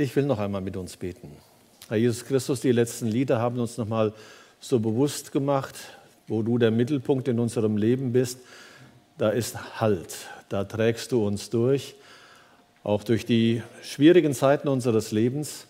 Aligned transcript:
Ich 0.00 0.16
will 0.16 0.24
noch 0.24 0.38
einmal 0.38 0.62
mit 0.62 0.78
uns 0.78 0.96
beten. 0.96 1.30
Herr 1.88 1.98
Jesus 1.98 2.24
Christus, 2.24 2.62
die 2.62 2.72
letzten 2.72 3.06
Lieder 3.06 3.38
haben 3.38 3.60
uns 3.60 3.76
noch 3.76 3.86
mal 3.86 4.14
so 4.58 4.80
bewusst 4.80 5.30
gemacht, 5.30 5.74
wo 6.26 6.40
du 6.40 6.56
der 6.56 6.70
Mittelpunkt 6.70 7.28
in 7.28 7.38
unserem 7.38 7.76
Leben 7.76 8.10
bist. 8.10 8.38
Da 9.18 9.28
ist 9.28 9.78
Halt, 9.78 10.16
da 10.48 10.64
trägst 10.64 11.12
du 11.12 11.26
uns 11.26 11.50
durch, 11.50 11.96
auch 12.82 13.04
durch 13.04 13.26
die 13.26 13.62
schwierigen 13.82 14.32
Zeiten 14.32 14.68
unseres 14.68 15.12
Lebens. 15.12 15.66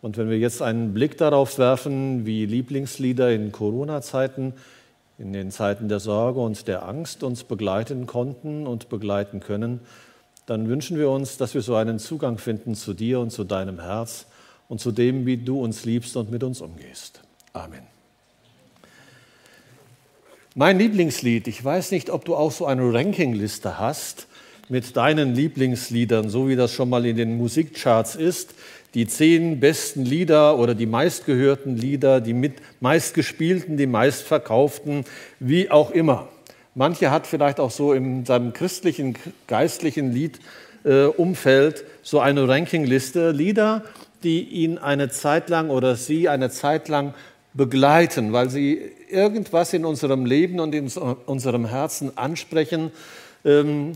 Und 0.00 0.16
wenn 0.16 0.30
wir 0.30 0.38
jetzt 0.38 0.62
einen 0.62 0.94
Blick 0.94 1.18
darauf 1.18 1.58
werfen, 1.58 2.24
wie 2.24 2.46
Lieblingslieder 2.46 3.32
in 3.32 3.50
Corona-Zeiten, 3.50 4.54
in 5.18 5.32
den 5.32 5.50
Zeiten 5.50 5.88
der 5.88 5.98
Sorge 5.98 6.38
und 6.38 6.68
der 6.68 6.86
Angst 6.86 7.24
uns 7.24 7.42
begleiten 7.42 8.06
konnten 8.06 8.64
und 8.64 8.88
begleiten 8.88 9.40
können, 9.40 9.80
dann 10.46 10.68
wünschen 10.68 10.98
wir 10.98 11.10
uns, 11.10 11.36
dass 11.36 11.54
wir 11.54 11.60
so 11.60 11.74
einen 11.74 11.98
Zugang 11.98 12.38
finden 12.38 12.74
zu 12.74 12.94
dir 12.94 13.20
und 13.20 13.30
zu 13.30 13.44
deinem 13.44 13.80
Herz 13.80 14.26
und 14.68 14.80
zu 14.80 14.92
dem, 14.92 15.26
wie 15.26 15.36
du 15.36 15.60
uns 15.60 15.84
liebst 15.84 16.16
und 16.16 16.30
mit 16.30 16.44
uns 16.44 16.60
umgehst. 16.60 17.20
Amen. 17.52 17.82
Mein 20.54 20.78
Lieblingslied, 20.78 21.48
ich 21.48 21.62
weiß 21.62 21.90
nicht, 21.90 22.10
ob 22.10 22.24
du 22.24 22.34
auch 22.34 22.52
so 22.52 22.64
eine 22.64 22.94
Rankingliste 22.94 23.78
hast 23.78 24.26
mit 24.68 24.96
deinen 24.96 25.34
Lieblingsliedern, 25.34 26.30
so 26.30 26.48
wie 26.48 26.56
das 26.56 26.72
schon 26.72 26.88
mal 26.88 27.04
in 27.04 27.16
den 27.16 27.36
Musikcharts 27.36 28.14
ist. 28.16 28.54
Die 28.94 29.06
zehn 29.06 29.60
besten 29.60 30.04
Lieder 30.04 30.58
oder 30.58 30.74
die 30.74 30.86
meistgehörten 30.86 31.76
Lieder, 31.76 32.20
die 32.20 32.32
mit 32.32 32.54
meistgespielten, 32.80 33.76
die 33.76 33.86
meistverkauften, 33.86 35.04
wie 35.40 35.70
auch 35.70 35.90
immer. 35.90 36.28
Manche 36.78 37.10
hat 37.10 37.26
vielleicht 37.26 37.58
auch 37.58 37.70
so 37.70 37.94
in 37.94 38.26
seinem 38.26 38.52
christlichen, 38.52 39.16
geistlichen 39.46 40.12
Liedumfeld 40.12 41.80
äh, 41.80 41.84
so 42.02 42.20
eine 42.20 42.46
Rankingliste 42.46 43.30
Lieder, 43.30 43.82
die 44.22 44.42
ihn 44.42 44.76
eine 44.76 45.08
Zeit 45.08 45.48
lang 45.48 45.70
oder 45.70 45.96
sie 45.96 46.28
eine 46.28 46.50
Zeit 46.50 46.88
lang 46.88 47.14
begleiten, 47.54 48.34
weil 48.34 48.50
sie 48.50 48.92
irgendwas 49.08 49.72
in 49.72 49.86
unserem 49.86 50.26
Leben 50.26 50.60
und 50.60 50.74
in 50.74 50.90
unserem 51.24 51.64
Herzen 51.64 52.18
ansprechen 52.18 52.90
ähm, 53.46 53.92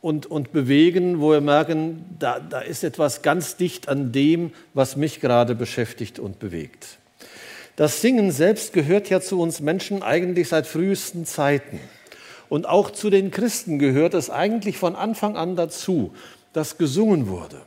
und, 0.00 0.26
und 0.26 0.50
bewegen, 0.50 1.20
wo 1.20 1.30
wir 1.30 1.40
merken, 1.40 2.04
da, 2.18 2.40
da 2.40 2.58
ist 2.62 2.82
etwas 2.82 3.22
ganz 3.22 3.56
dicht 3.56 3.88
an 3.88 4.10
dem, 4.10 4.50
was 4.74 4.96
mich 4.96 5.20
gerade 5.20 5.54
beschäftigt 5.54 6.18
und 6.18 6.40
bewegt. 6.40 6.98
Das 7.76 8.00
Singen 8.00 8.32
selbst 8.32 8.72
gehört 8.72 9.08
ja 9.08 9.20
zu 9.20 9.40
uns 9.40 9.60
Menschen 9.60 10.02
eigentlich 10.02 10.48
seit 10.48 10.66
frühesten 10.66 11.24
Zeiten. 11.24 11.78
Und 12.48 12.68
auch 12.68 12.90
zu 12.90 13.10
den 13.10 13.30
Christen 13.30 13.78
gehört 13.78 14.14
es 14.14 14.30
eigentlich 14.30 14.78
von 14.78 14.96
Anfang 14.96 15.36
an 15.36 15.56
dazu, 15.56 16.12
dass 16.52 16.78
gesungen 16.78 17.28
wurde. 17.28 17.60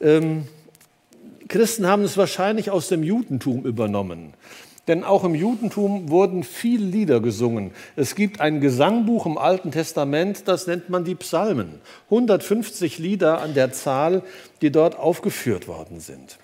Ähm, 0.00 0.44
Christen 1.48 1.86
haben 1.86 2.04
es 2.04 2.16
wahrscheinlich 2.16 2.70
aus 2.70 2.88
dem 2.88 3.02
Judentum 3.02 3.64
übernommen. 3.64 4.34
Denn 4.88 5.04
auch 5.04 5.24
im 5.24 5.34
Judentum 5.34 6.08
wurden 6.10 6.42
viele 6.42 6.84
Lieder 6.84 7.20
gesungen. 7.20 7.70
Es 7.96 8.14
gibt 8.14 8.40
ein 8.40 8.60
Gesangbuch 8.60 9.26
im 9.26 9.38
Alten 9.38 9.70
Testament, 9.70 10.48
das 10.48 10.66
nennt 10.66 10.88
man 10.90 11.04
die 11.04 11.14
Psalmen. 11.14 11.80
150 12.06 12.98
Lieder 12.98 13.40
an 13.40 13.54
der 13.54 13.72
Zahl, 13.72 14.22
die 14.62 14.72
dort 14.72 14.98
aufgeführt 14.98 15.68
worden 15.68 16.00
sind. 16.00 16.38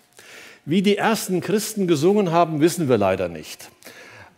Wie 0.64 0.82
die 0.82 0.96
ersten 0.96 1.40
Christen 1.40 1.86
gesungen 1.86 2.30
haben, 2.30 2.60
wissen 2.60 2.88
wir 2.88 2.98
leider 2.98 3.28
nicht. 3.28 3.70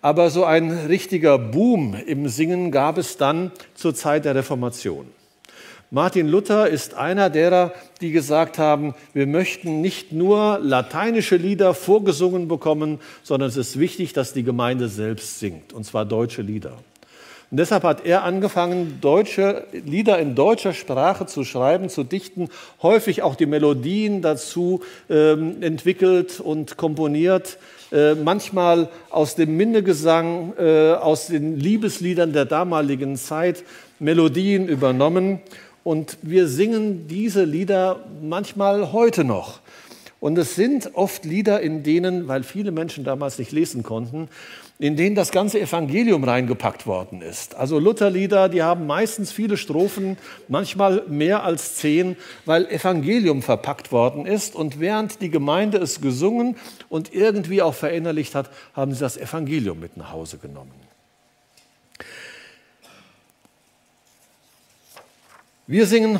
Aber 0.00 0.30
so 0.30 0.44
ein 0.44 0.70
richtiger 0.70 1.38
Boom 1.38 1.96
im 2.06 2.28
Singen 2.28 2.70
gab 2.70 2.98
es 2.98 3.16
dann 3.16 3.50
zur 3.74 3.94
Zeit 3.94 4.24
der 4.24 4.34
Reformation. 4.34 5.06
Martin 5.90 6.28
Luther 6.28 6.68
ist 6.68 6.94
einer 6.94 7.30
derer, 7.30 7.72
die 8.02 8.12
gesagt 8.12 8.58
haben, 8.58 8.94
wir 9.14 9.26
möchten 9.26 9.80
nicht 9.80 10.12
nur 10.12 10.58
lateinische 10.62 11.36
Lieder 11.36 11.72
vorgesungen 11.72 12.46
bekommen, 12.46 13.00
sondern 13.22 13.48
es 13.48 13.56
ist 13.56 13.78
wichtig, 13.78 14.12
dass 14.12 14.34
die 14.34 14.42
Gemeinde 14.42 14.88
selbst 14.88 15.40
singt, 15.40 15.72
und 15.72 15.84
zwar 15.84 16.04
deutsche 16.04 16.42
Lieder. 16.42 16.74
Und 17.50 17.56
deshalb 17.56 17.84
hat 17.84 18.04
er 18.04 18.24
angefangen, 18.24 18.98
deutsche 19.00 19.64
Lieder 19.72 20.18
in 20.18 20.34
deutscher 20.34 20.74
Sprache 20.74 21.24
zu 21.24 21.44
schreiben, 21.44 21.88
zu 21.88 22.04
dichten, 22.04 22.50
häufig 22.82 23.22
auch 23.22 23.34
die 23.34 23.46
Melodien 23.46 24.20
dazu 24.20 24.82
ähm, 25.08 25.62
entwickelt 25.62 26.38
und 26.38 26.76
komponiert 26.76 27.56
äh, 27.90 28.14
manchmal 28.14 28.88
aus 29.10 29.34
dem 29.34 29.56
Minnegesang, 29.56 30.52
äh, 30.58 30.92
aus 30.92 31.28
den 31.28 31.58
Liebesliedern 31.58 32.32
der 32.32 32.44
damaligen 32.44 33.16
Zeit 33.16 33.64
Melodien 33.98 34.68
übernommen. 34.68 35.40
Und 35.84 36.18
wir 36.22 36.48
singen 36.48 37.08
diese 37.08 37.44
Lieder 37.44 38.00
manchmal 38.20 38.92
heute 38.92 39.24
noch. 39.24 39.60
Und 40.20 40.36
es 40.36 40.56
sind 40.56 40.94
oft 40.94 41.24
Lieder, 41.24 41.60
in 41.60 41.84
denen, 41.84 42.26
weil 42.26 42.42
viele 42.42 42.72
Menschen 42.72 43.04
damals 43.04 43.38
nicht 43.38 43.52
lesen 43.52 43.84
konnten, 43.84 44.28
in 44.80 44.96
denen 44.96 45.14
das 45.14 45.30
ganze 45.30 45.60
Evangelium 45.60 46.24
reingepackt 46.24 46.86
worden 46.86 47.22
ist. 47.22 47.54
Also 47.54 47.78
Lutherlieder, 47.78 48.48
die 48.48 48.62
haben 48.62 48.86
meistens 48.86 49.30
viele 49.30 49.56
Strophen, 49.56 50.16
manchmal 50.48 51.04
mehr 51.08 51.44
als 51.44 51.76
zehn, 51.76 52.16
weil 52.46 52.66
Evangelium 52.66 53.42
verpackt 53.42 53.92
worden 53.92 54.26
ist. 54.26 54.56
Und 54.56 54.80
während 54.80 55.20
die 55.20 55.30
Gemeinde 55.30 55.78
es 55.78 56.00
gesungen 56.00 56.56
und 56.88 57.14
irgendwie 57.14 57.62
auch 57.62 57.74
verinnerlicht 57.74 58.34
hat, 58.34 58.50
haben 58.74 58.92
sie 58.94 59.00
das 59.00 59.16
Evangelium 59.16 59.78
mit 59.78 59.96
nach 59.96 60.12
Hause 60.12 60.38
genommen. 60.38 60.72
Wir 65.68 65.86
singen 65.86 66.18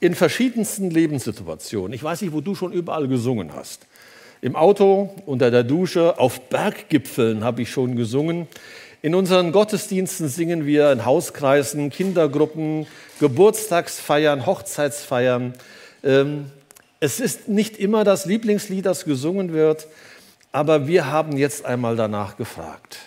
in 0.00 0.14
verschiedensten 0.14 0.90
Lebenssituationen. 0.90 1.92
Ich 1.92 2.02
weiß 2.02 2.22
nicht, 2.22 2.32
wo 2.32 2.40
du 2.40 2.54
schon 2.54 2.72
überall 2.72 3.08
gesungen 3.08 3.54
hast. 3.54 3.86
Im 4.42 4.54
Auto, 4.54 5.14
unter 5.24 5.50
der 5.50 5.64
Dusche, 5.64 6.18
auf 6.18 6.48
Berggipfeln 6.48 7.42
habe 7.42 7.62
ich 7.62 7.70
schon 7.70 7.96
gesungen. 7.96 8.46
In 9.02 9.14
unseren 9.14 9.52
Gottesdiensten 9.52 10.28
singen 10.28 10.66
wir 10.66 10.92
in 10.92 11.04
Hauskreisen, 11.04 11.90
Kindergruppen, 11.90 12.86
Geburtstagsfeiern, 13.20 14.46
Hochzeitsfeiern. 14.46 15.54
Ähm, 16.04 16.46
es 17.00 17.20
ist 17.20 17.48
nicht 17.48 17.78
immer 17.78 18.04
das 18.04 18.26
Lieblingslied, 18.26 18.84
das 18.84 19.04
gesungen 19.04 19.52
wird, 19.52 19.86
aber 20.52 20.86
wir 20.86 21.10
haben 21.10 21.36
jetzt 21.36 21.64
einmal 21.64 21.96
danach 21.96 22.36
gefragt. 22.36 22.98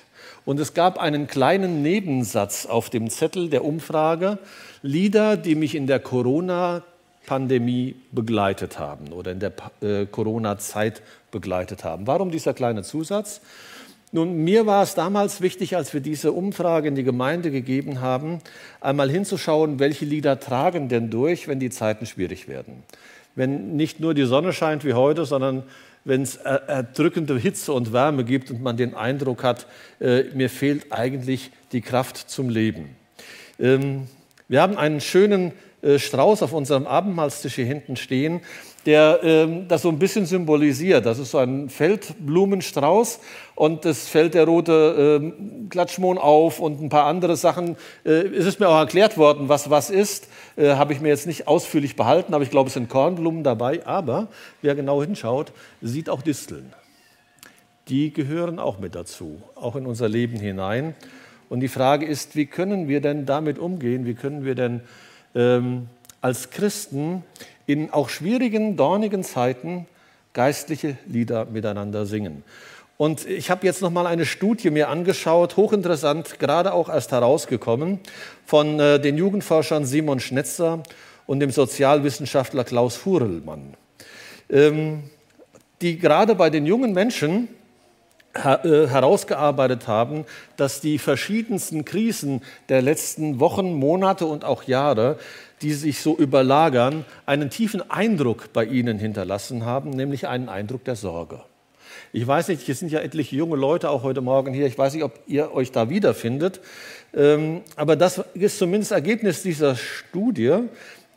Und 0.49 0.59
es 0.59 0.73
gab 0.73 0.97
einen 0.97 1.27
kleinen 1.27 1.83
Nebensatz 1.83 2.65
auf 2.65 2.89
dem 2.89 3.11
Zettel 3.11 3.51
der 3.51 3.63
Umfrage, 3.63 4.39
Lieder, 4.81 5.37
die 5.37 5.53
mich 5.53 5.75
in 5.75 5.85
der 5.85 5.99
Corona 5.99 6.81
Pandemie 7.27 7.93
begleitet 8.11 8.79
haben 8.79 9.13
oder 9.13 9.31
in 9.31 9.39
der 9.39 9.53
äh, 9.81 10.07
Corona-Zeit 10.07 11.03
begleitet 11.29 11.83
haben. 11.83 12.07
Warum 12.07 12.31
dieser 12.31 12.55
kleine 12.55 12.81
Zusatz? 12.81 13.41
Nun, 14.11 14.43
mir 14.43 14.65
war 14.65 14.81
es 14.81 14.95
damals 14.95 15.39
wichtig, 15.39 15.75
als 15.75 15.93
wir 15.93 16.01
diese 16.01 16.31
Umfrage 16.31 16.87
in 16.87 16.95
die 16.95 17.03
Gemeinde 17.03 17.51
gegeben 17.51 18.01
haben, 18.01 18.39
einmal 18.81 19.11
hinzuschauen, 19.11 19.77
welche 19.77 20.05
Lieder 20.05 20.39
tragen 20.39 20.89
denn 20.89 21.11
durch, 21.11 21.47
wenn 21.47 21.59
die 21.59 21.69
Zeiten 21.69 22.07
schwierig 22.07 22.47
werden. 22.47 22.81
Wenn 23.35 23.75
nicht 23.75 23.99
nur 23.99 24.15
die 24.15 24.25
Sonne 24.25 24.51
scheint 24.51 24.83
wie 24.83 24.93
heute, 24.95 25.25
sondern 25.25 25.61
wenn 26.09 26.23
es 26.23 26.35
erdrückende 26.35 27.37
Hitze 27.37 27.71
und 27.71 27.93
Wärme 27.93 28.25
gibt 28.25 28.51
und 28.51 28.61
man 28.61 28.75
den 28.75 28.95
Eindruck 28.95 29.43
hat, 29.43 29.67
äh, 30.01 30.23
mir 30.33 30.49
fehlt 30.49 30.91
eigentlich 30.91 31.51
die 31.71 31.81
Kraft 31.81 32.17
zum 32.17 32.49
Leben. 32.49 32.89
Ähm, 33.59 34.07
wir 34.49 34.61
haben 34.61 34.77
einen 34.77 34.99
schönen 34.99 35.53
äh, 35.81 35.99
Strauß 35.99 36.43
auf 36.43 36.51
unserem 36.51 36.87
Abendmahlstisch 36.87 37.55
hier 37.55 37.65
hinten 37.65 37.95
stehen, 37.95 38.41
der 38.85 39.19
ähm, 39.23 39.67
das 39.67 39.81
so 39.81 39.89
ein 39.89 39.99
bisschen 39.99 40.25
symbolisiert. 40.25 41.05
Das 41.05 41.19
ist 41.19 41.31
so 41.31 41.37
ein 41.37 41.69
Feldblumenstrauß 41.69 43.19
und 43.55 43.85
es 43.85 44.07
fällt 44.07 44.33
der 44.33 44.45
rote 44.45 45.19
ähm, 45.21 45.67
Klatschmohn 45.69 46.17
auf 46.17 46.59
und 46.59 46.81
ein 46.81 46.89
paar 46.89 47.05
andere 47.05 47.35
Sachen. 47.35 47.75
Äh, 48.05 48.11
es 48.11 48.45
ist 48.45 48.59
mir 48.59 48.69
auch 48.69 48.77
erklärt 48.77 49.17
worden, 49.17 49.49
was 49.49 49.69
was 49.69 49.89
ist. 49.89 50.27
Äh, 50.55 50.75
Habe 50.75 50.93
ich 50.93 51.01
mir 51.01 51.09
jetzt 51.09 51.27
nicht 51.27 51.47
ausführlich 51.47 51.95
behalten, 51.95 52.33
aber 52.33 52.43
ich 52.43 52.51
glaube, 52.51 52.67
es 52.67 52.73
sind 52.73 52.89
Kornblumen 52.89 53.43
dabei. 53.43 53.85
Aber 53.85 54.27
wer 54.61 54.75
genau 54.75 55.01
hinschaut, 55.01 55.51
sieht 55.81 56.09
auch 56.09 56.21
Disteln. 56.21 56.73
Die 57.89 58.13
gehören 58.13 58.59
auch 58.59 58.79
mit 58.79 58.95
dazu, 58.95 59.41
auch 59.55 59.75
in 59.75 59.87
unser 59.87 60.07
Leben 60.07 60.39
hinein. 60.39 60.95
Und 61.49 61.61
die 61.61 61.67
Frage 61.67 62.05
ist, 62.05 62.35
wie 62.35 62.45
können 62.45 62.87
wir 62.87 63.01
denn 63.01 63.25
damit 63.25 63.57
umgehen? 63.57 64.05
Wie 64.05 64.13
können 64.13 64.45
wir 64.45 64.53
denn 64.53 64.81
ähm, 65.33 65.87
als 66.21 66.49
Christen 66.49 67.23
in 67.65 67.91
auch 67.91 68.09
schwierigen, 68.09 68.77
dornigen 68.77 69.23
Zeiten 69.23 69.87
geistliche 70.33 70.97
Lieder 71.07 71.45
miteinander 71.45 72.05
singen. 72.05 72.43
Und 72.97 73.25
ich 73.25 73.49
habe 73.49 73.65
jetzt 73.65 73.81
noch 73.81 73.91
mal 73.91 74.07
eine 74.07 74.25
Studie 74.25 74.71
mir 74.71 74.89
angeschaut, 74.89 75.55
hochinteressant, 75.55 76.37
gerade 76.37 76.73
auch 76.73 76.89
erst 76.89 77.13
herausgekommen, 77.13 77.99
von 78.45 78.79
äh, 78.79 78.99
den 78.99 79.17
Jugendforschern 79.17 79.85
Simon 79.85 80.19
Schnetzer 80.19 80.83
und 81.25 81.39
dem 81.39 81.51
Sozialwissenschaftler 81.51 82.65
Klaus 82.65 82.97
Furelmann, 82.97 83.75
ähm, 84.49 85.03
die 85.81 85.97
gerade 85.97 86.35
bei 86.35 86.49
den 86.49 86.65
jungen 86.65 86.91
Menschen 86.91 87.47
äh, 88.33 88.87
herausgearbeitet 88.87 89.87
haben, 89.87 90.25
dass 90.57 90.81
die 90.81 90.99
verschiedensten 90.99 91.85
Krisen 91.85 92.41
der 92.69 92.81
letzten 92.81 93.39
Wochen, 93.39 93.73
Monate 93.73 94.25
und 94.25 94.43
auch 94.43 94.63
Jahre, 94.63 95.17
die 95.61 95.73
sich 95.73 95.99
so 95.99 96.17
überlagern, 96.17 97.05
einen 97.25 97.49
tiefen 97.49 97.89
Eindruck 97.89 98.53
bei 98.53 98.65
ihnen 98.65 98.99
hinterlassen 98.99 99.65
haben, 99.65 99.89
nämlich 99.89 100.27
einen 100.27 100.49
Eindruck 100.49 100.83
der 100.85 100.95
Sorge. 100.95 101.41
Ich 102.11 102.25
weiß 102.25 102.47
nicht, 102.47 102.61
hier 102.61 102.75
sind 102.75 102.91
ja 102.91 102.99
etliche 102.99 103.35
junge 103.35 103.55
Leute 103.55 103.89
auch 103.89 104.03
heute 104.03 104.21
Morgen 104.21 104.53
hier. 104.53 104.65
Ich 104.65 104.77
weiß 104.77 104.93
nicht, 104.93 105.03
ob 105.03 105.19
ihr 105.27 105.53
euch 105.53 105.71
da 105.71 105.89
wiederfindet. 105.89 106.59
Ähm, 107.13 107.61
aber 107.75 107.95
das 107.95 108.23
ist 108.33 108.57
zumindest 108.57 108.91
Ergebnis 108.91 109.43
dieser 109.43 109.75
Studie, 109.75 110.59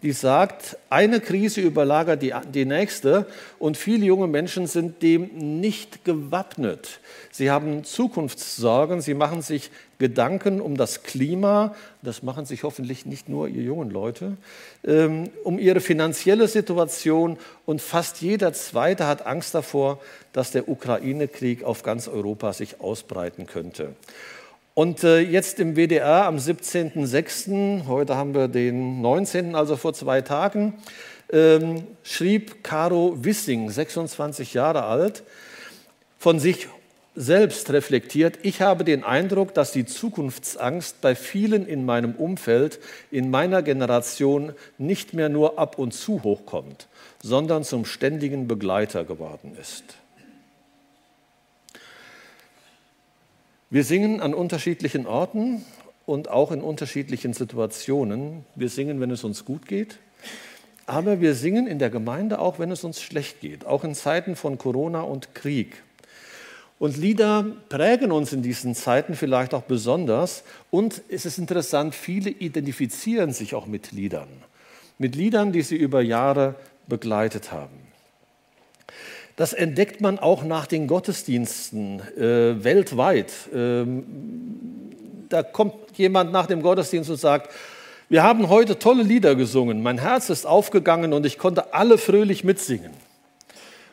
die 0.02 0.12
sagt, 0.12 0.76
eine 0.90 1.20
Krise 1.20 1.60
überlagert 1.60 2.22
die, 2.22 2.34
die 2.52 2.64
nächste 2.64 3.26
und 3.58 3.76
viele 3.76 4.04
junge 4.04 4.26
Menschen 4.26 4.66
sind 4.66 5.00
dem 5.02 5.60
nicht 5.60 6.04
gewappnet. 6.04 7.00
Sie 7.30 7.50
haben 7.50 7.84
Zukunftssorgen, 7.84 9.00
sie 9.00 9.14
machen 9.14 9.42
sich 9.42 9.70
Gedanken 10.02 10.60
um 10.60 10.76
das 10.76 11.04
Klima, 11.04 11.76
das 12.02 12.24
machen 12.24 12.44
sich 12.44 12.64
hoffentlich 12.64 13.06
nicht 13.06 13.28
nur 13.28 13.46
ihr 13.46 13.62
jungen 13.62 13.88
Leute, 13.88 14.36
ähm, 14.84 15.30
um 15.44 15.60
ihre 15.60 15.78
finanzielle 15.78 16.48
Situation 16.48 17.38
und 17.66 17.80
fast 17.80 18.20
jeder 18.20 18.52
Zweite 18.52 19.06
hat 19.06 19.24
Angst 19.24 19.54
davor, 19.54 20.00
dass 20.32 20.50
der 20.50 20.68
Ukraine-Krieg 20.68 21.62
auf 21.62 21.84
ganz 21.84 22.08
Europa 22.08 22.52
sich 22.52 22.80
ausbreiten 22.80 23.46
könnte. 23.46 23.94
Und 24.74 25.04
äh, 25.04 25.20
jetzt 25.20 25.60
im 25.60 25.76
WDR 25.76 26.26
am 26.26 26.36
17.06., 26.36 27.86
heute 27.86 28.16
haben 28.16 28.34
wir 28.34 28.48
den 28.48 29.02
19., 29.02 29.54
also 29.54 29.76
vor 29.76 29.94
zwei 29.94 30.20
Tagen, 30.20 30.74
ähm, 31.30 31.86
schrieb 32.02 32.64
Caro 32.64 33.14
Wissing, 33.22 33.70
26 33.70 34.52
Jahre 34.52 34.82
alt, 34.82 35.22
von 36.18 36.40
sich 36.40 36.66
selbst 37.14 37.70
reflektiert, 37.70 38.38
ich 38.42 38.62
habe 38.62 38.84
den 38.84 39.04
Eindruck, 39.04 39.52
dass 39.54 39.72
die 39.72 39.84
Zukunftsangst 39.84 41.00
bei 41.00 41.14
vielen 41.14 41.66
in 41.66 41.84
meinem 41.84 42.14
Umfeld, 42.14 42.80
in 43.10 43.30
meiner 43.30 43.62
Generation 43.62 44.52
nicht 44.78 45.12
mehr 45.12 45.28
nur 45.28 45.58
ab 45.58 45.78
und 45.78 45.92
zu 45.92 46.22
hochkommt, 46.22 46.88
sondern 47.22 47.64
zum 47.64 47.84
ständigen 47.84 48.48
Begleiter 48.48 49.04
geworden 49.04 49.56
ist. 49.60 49.84
Wir 53.68 53.84
singen 53.84 54.20
an 54.20 54.34
unterschiedlichen 54.34 55.06
Orten 55.06 55.64
und 56.04 56.28
auch 56.28 56.52
in 56.52 56.60
unterschiedlichen 56.60 57.32
Situationen. 57.32 58.44
Wir 58.54 58.68
singen, 58.68 59.00
wenn 59.00 59.10
es 59.10 59.24
uns 59.24 59.44
gut 59.44 59.66
geht, 59.66 59.98
aber 60.86 61.20
wir 61.20 61.34
singen 61.34 61.66
in 61.66 61.78
der 61.78 61.90
Gemeinde 61.90 62.38
auch, 62.38 62.58
wenn 62.58 62.70
es 62.70 62.84
uns 62.84 63.00
schlecht 63.00 63.40
geht, 63.40 63.64
auch 63.64 63.84
in 63.84 63.94
Zeiten 63.94 64.36
von 64.36 64.58
Corona 64.58 65.02
und 65.02 65.34
Krieg. 65.34 65.82
Und 66.82 66.96
Lieder 66.96 67.46
prägen 67.68 68.10
uns 68.10 68.32
in 68.32 68.42
diesen 68.42 68.74
Zeiten 68.74 69.14
vielleicht 69.14 69.54
auch 69.54 69.62
besonders. 69.62 70.42
Und 70.72 71.00
es 71.08 71.24
ist 71.24 71.38
interessant, 71.38 71.94
viele 71.94 72.28
identifizieren 72.28 73.32
sich 73.32 73.54
auch 73.54 73.66
mit 73.66 73.92
Liedern. 73.92 74.26
Mit 74.98 75.14
Liedern, 75.14 75.52
die 75.52 75.62
sie 75.62 75.76
über 75.76 76.00
Jahre 76.00 76.56
begleitet 76.88 77.52
haben. 77.52 77.78
Das 79.36 79.52
entdeckt 79.52 80.00
man 80.00 80.18
auch 80.18 80.42
nach 80.42 80.66
den 80.66 80.88
Gottesdiensten 80.88 82.00
äh, 82.18 82.64
weltweit. 82.64 83.32
Ähm, 83.54 84.04
da 85.28 85.44
kommt 85.44 85.74
jemand 85.94 86.32
nach 86.32 86.46
dem 86.46 86.62
Gottesdienst 86.62 87.10
und 87.10 87.16
sagt, 87.16 87.52
wir 88.08 88.24
haben 88.24 88.48
heute 88.48 88.80
tolle 88.80 89.04
Lieder 89.04 89.36
gesungen, 89.36 89.84
mein 89.84 89.98
Herz 89.98 90.30
ist 90.30 90.48
aufgegangen 90.48 91.12
und 91.12 91.26
ich 91.26 91.38
konnte 91.38 91.74
alle 91.74 91.96
fröhlich 91.96 92.42
mitsingen. 92.42 92.90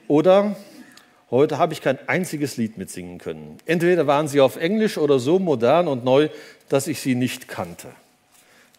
Oder 0.08 0.56
heute 1.32 1.58
habe 1.58 1.74
ich 1.74 1.82
kein 1.82 1.98
einziges 2.08 2.58
Lied 2.58 2.78
mitsingen 2.78 3.18
können. 3.18 3.58
Entweder 3.66 4.08
waren 4.08 4.28
sie 4.28 4.42
auf 4.42 4.58
Englisch 4.58 4.98
oder 4.98 5.20
so 5.20 5.40
modern 5.40 5.88
und 5.88 6.04
neu, 6.04 6.30
dass 6.70 6.88
ich 6.88 7.00
sie 7.00 7.16
nicht 7.16 7.48
kannte. 7.48 7.88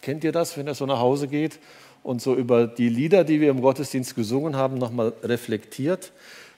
Kennt 0.02 0.24
ihr 0.24 0.32
das, 0.32 0.56
wenn 0.56 0.66
ihr 0.66 0.74
so 0.74 0.86
nach 0.86 0.98
Hause 0.98 1.28
geht 1.28 1.58
und 2.02 2.22
so 2.22 2.34
über 2.34 2.66
die 2.66 2.88
Lieder, 2.88 3.24
die 3.24 3.40
wir 3.40 3.50
im 3.50 3.60
Gottesdienst 3.60 4.14
gesungen 4.14 4.56
haben, 4.56 4.78
nochmal 4.78 5.12
reflektiert? 5.22 6.12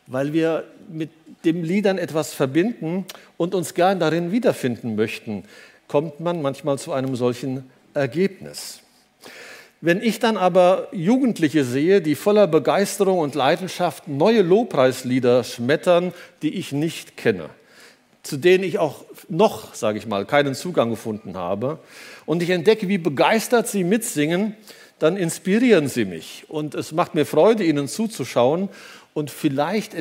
weil 0.06 0.32
wir 0.32 0.64
mit 0.88 1.10
den 1.44 1.64
Liedern 1.64 1.98
etwas 1.98 2.34
verbinden 2.34 3.06
und 3.36 3.54
uns 3.54 3.74
gern 3.74 4.00
darin 4.00 4.32
wiederfinden 4.32 4.94
möchten, 4.94 5.44
kommt 5.88 6.20
man 6.20 6.42
manchmal 6.42 6.78
zu 6.78 6.92
einem 6.92 7.16
solchen 7.16 7.70
Ergebnis. 7.94 8.80
Wenn 9.84 10.00
ich 10.00 10.20
dann 10.20 10.36
aber 10.36 10.86
Jugendliche 10.92 11.64
sehe, 11.64 12.00
die 12.00 12.14
voller 12.14 12.46
Begeisterung 12.46 13.18
und 13.18 13.34
Leidenschaft 13.34 14.06
neue 14.06 14.42
Lobpreislieder 14.42 15.42
schmettern, 15.42 16.14
die 16.42 16.54
ich 16.54 16.70
nicht 16.70 17.16
kenne, 17.16 17.50
zu 18.22 18.36
denen 18.36 18.62
ich 18.62 18.78
auch 18.78 19.04
noch, 19.28 19.74
sage 19.74 19.98
ich 19.98 20.06
mal, 20.06 20.24
keinen 20.24 20.54
Zugang 20.54 20.90
gefunden 20.90 21.36
habe, 21.36 21.80
und 22.26 22.44
ich 22.44 22.50
entdecke, 22.50 22.86
wie 22.86 22.98
begeistert 22.98 23.66
sie 23.66 23.82
mitsingen, 23.82 24.54
dann 25.00 25.16
inspirieren 25.16 25.88
sie 25.88 26.04
mich. 26.04 26.44
Und 26.46 26.76
es 26.76 26.92
macht 26.92 27.16
mir 27.16 27.26
Freude, 27.26 27.64
ihnen 27.64 27.88
zuzuschauen. 27.88 28.68
Und 29.14 29.32
vielleicht 29.32 29.96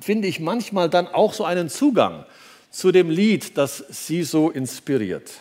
finde 0.00 0.28
ich 0.28 0.38
manchmal 0.38 0.88
dann 0.88 1.08
auch 1.08 1.34
so 1.34 1.44
einen 1.44 1.68
Zugang 1.68 2.24
zu 2.70 2.92
dem 2.92 3.10
Lied, 3.10 3.58
das 3.58 3.84
sie 3.90 4.22
so 4.22 4.50
inspiriert. 4.50 5.32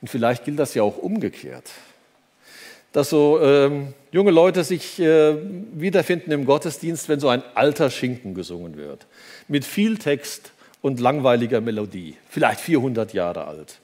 Und 0.00 0.08
vielleicht 0.08 0.44
gilt 0.44 0.58
das 0.58 0.74
ja 0.74 0.82
auch 0.82 0.98
umgekehrt, 0.98 1.70
dass 2.98 3.10
so 3.10 3.38
ähm, 3.40 3.94
junge 4.10 4.32
Leute 4.32 4.64
sich 4.64 4.98
äh, 4.98 5.36
wiederfinden 5.72 6.32
im 6.32 6.44
Gottesdienst, 6.44 7.08
wenn 7.08 7.20
so 7.20 7.28
ein 7.28 7.44
alter 7.54 7.90
Schinken 7.90 8.34
gesungen 8.34 8.76
wird, 8.76 9.06
mit 9.46 9.64
viel 9.64 9.98
Text 9.98 10.50
und 10.82 10.98
langweiliger 10.98 11.60
Melodie, 11.60 12.16
vielleicht 12.28 12.58
400 12.58 13.12
Jahre 13.12 13.46
alt. 13.46 13.78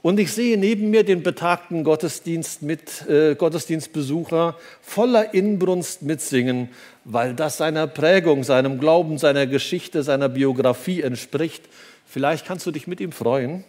Und 0.00 0.18
ich 0.18 0.32
sehe 0.32 0.56
neben 0.56 0.88
mir 0.88 1.04
den 1.04 1.22
betagten 1.22 1.84
Gottesdienst 1.84 2.62
mit, 2.62 3.06
äh, 3.06 3.34
Gottesdienstbesucher 3.34 4.56
voller 4.80 5.34
Inbrunst 5.34 6.00
mitsingen, 6.00 6.70
weil 7.04 7.34
das 7.34 7.58
seiner 7.58 7.86
Prägung, 7.86 8.44
seinem 8.44 8.80
Glauben, 8.80 9.18
seiner 9.18 9.46
Geschichte, 9.46 10.02
seiner 10.02 10.30
Biografie 10.30 11.02
entspricht. 11.02 11.64
Vielleicht 12.06 12.46
kannst 12.46 12.64
du 12.64 12.70
dich 12.70 12.86
mit 12.86 12.98
ihm 13.02 13.12
freuen 13.12 13.64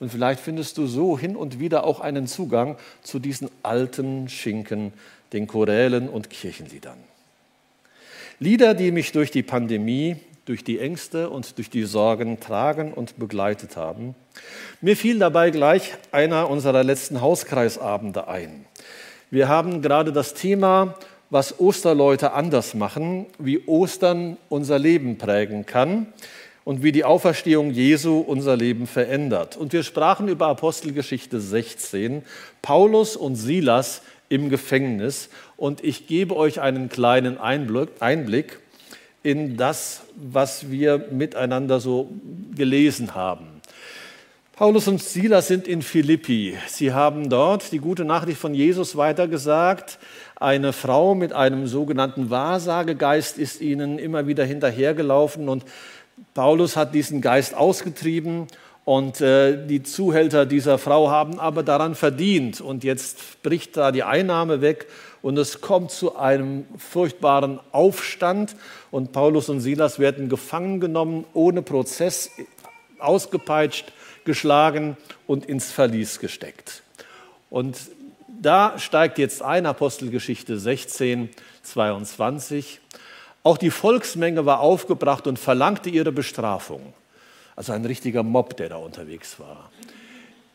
und 0.00 0.10
vielleicht 0.10 0.40
findest 0.40 0.78
du 0.78 0.86
so 0.86 1.18
hin 1.18 1.36
und 1.36 1.58
wieder 1.58 1.84
auch 1.84 2.00
einen 2.00 2.26
Zugang 2.26 2.76
zu 3.02 3.18
diesen 3.18 3.50
alten 3.62 4.28
Schinken, 4.28 4.92
den 5.32 5.46
Chorälen 5.46 6.08
und 6.08 6.30
Kirchenliedern. 6.30 6.98
Lieder, 8.40 8.74
die 8.74 8.92
mich 8.92 9.12
durch 9.12 9.30
die 9.30 9.42
Pandemie 9.42 10.16
durch 10.48 10.64
die 10.64 10.78
Ängste 10.78 11.28
und 11.28 11.58
durch 11.58 11.68
die 11.68 11.84
Sorgen 11.84 12.40
tragen 12.40 12.94
und 12.94 13.18
begleitet 13.18 13.76
haben. 13.76 14.14
Mir 14.80 14.96
fiel 14.96 15.18
dabei 15.18 15.50
gleich 15.50 15.92
einer 16.10 16.48
unserer 16.48 16.82
letzten 16.82 17.20
Hauskreisabende 17.20 18.28
ein. 18.28 18.64
Wir 19.30 19.48
haben 19.48 19.82
gerade 19.82 20.10
das 20.10 20.32
Thema, 20.32 20.94
was 21.28 21.60
Osterleute 21.60 22.32
anders 22.32 22.72
machen, 22.72 23.26
wie 23.38 23.66
Ostern 23.66 24.38
unser 24.48 24.78
Leben 24.78 25.18
prägen 25.18 25.66
kann 25.66 26.06
und 26.68 26.82
wie 26.82 26.92
die 26.92 27.04
Auferstehung 27.06 27.70
Jesu 27.70 28.18
unser 28.18 28.54
Leben 28.54 28.86
verändert. 28.86 29.56
Und 29.56 29.72
wir 29.72 29.82
sprachen 29.82 30.28
über 30.28 30.48
Apostelgeschichte 30.48 31.40
16, 31.40 32.22
Paulus 32.60 33.16
und 33.16 33.36
Silas 33.36 34.02
im 34.28 34.50
Gefängnis. 34.50 35.30
Und 35.56 35.82
ich 35.82 36.06
gebe 36.06 36.36
euch 36.36 36.60
einen 36.60 36.90
kleinen 36.90 37.38
Einblick 37.38 38.58
in 39.22 39.56
das, 39.56 40.02
was 40.14 40.70
wir 40.70 41.06
miteinander 41.10 41.80
so 41.80 42.10
gelesen 42.54 43.14
haben. 43.14 43.46
Paulus 44.58 44.88
und 44.88 45.02
Silas 45.02 45.48
sind 45.48 45.66
in 45.68 45.80
Philippi. 45.80 46.58
Sie 46.66 46.92
haben 46.92 47.30
dort 47.30 47.72
die 47.72 47.78
gute 47.78 48.04
Nachricht 48.04 48.40
von 48.40 48.52
Jesus 48.52 48.96
weitergesagt. 48.96 49.98
Eine 50.34 50.72
Frau 50.72 51.14
mit 51.14 51.32
einem 51.32 51.66
sogenannten 51.66 52.28
Wahrsagegeist 52.28 53.38
ist 53.38 53.60
ihnen 53.60 53.98
immer 53.98 54.26
wieder 54.26 54.44
hinterhergelaufen 54.44 55.48
und 55.48 55.64
Paulus 56.34 56.76
hat 56.76 56.94
diesen 56.94 57.20
Geist 57.20 57.54
ausgetrieben 57.54 58.46
und 58.84 59.20
äh, 59.20 59.66
die 59.66 59.82
Zuhälter 59.82 60.46
dieser 60.46 60.78
Frau 60.78 61.10
haben 61.10 61.38
aber 61.38 61.62
daran 61.62 61.94
verdient 61.94 62.60
und 62.60 62.84
jetzt 62.84 63.42
bricht 63.42 63.76
da 63.76 63.92
die 63.92 64.02
Einnahme 64.02 64.60
weg 64.60 64.86
und 65.20 65.36
es 65.36 65.60
kommt 65.60 65.90
zu 65.90 66.16
einem 66.16 66.64
furchtbaren 66.76 67.60
Aufstand 67.72 68.56
und 68.90 69.12
Paulus 69.12 69.48
und 69.48 69.60
Silas 69.60 69.98
werden 69.98 70.28
gefangen 70.28 70.80
genommen, 70.80 71.24
ohne 71.34 71.62
Prozess 71.62 72.30
ausgepeitscht, 72.98 73.92
geschlagen 74.24 74.96
und 75.26 75.46
ins 75.46 75.72
Verlies 75.72 76.18
gesteckt. 76.18 76.82
Und 77.50 77.78
da 78.40 78.78
steigt 78.78 79.18
jetzt 79.18 79.42
ein, 79.42 79.66
Apostelgeschichte 79.66 80.58
16, 80.58 81.30
22. 81.62 82.80
Auch 83.48 83.56
die 83.56 83.70
Volksmenge 83.70 84.44
war 84.44 84.60
aufgebracht 84.60 85.26
und 85.26 85.38
verlangte 85.38 85.88
ihre 85.88 86.12
Bestrafung. 86.12 86.92
Also 87.56 87.72
ein 87.72 87.82
richtiger 87.82 88.22
Mob, 88.22 88.58
der 88.58 88.68
da 88.68 88.76
unterwegs 88.76 89.40
war. 89.40 89.70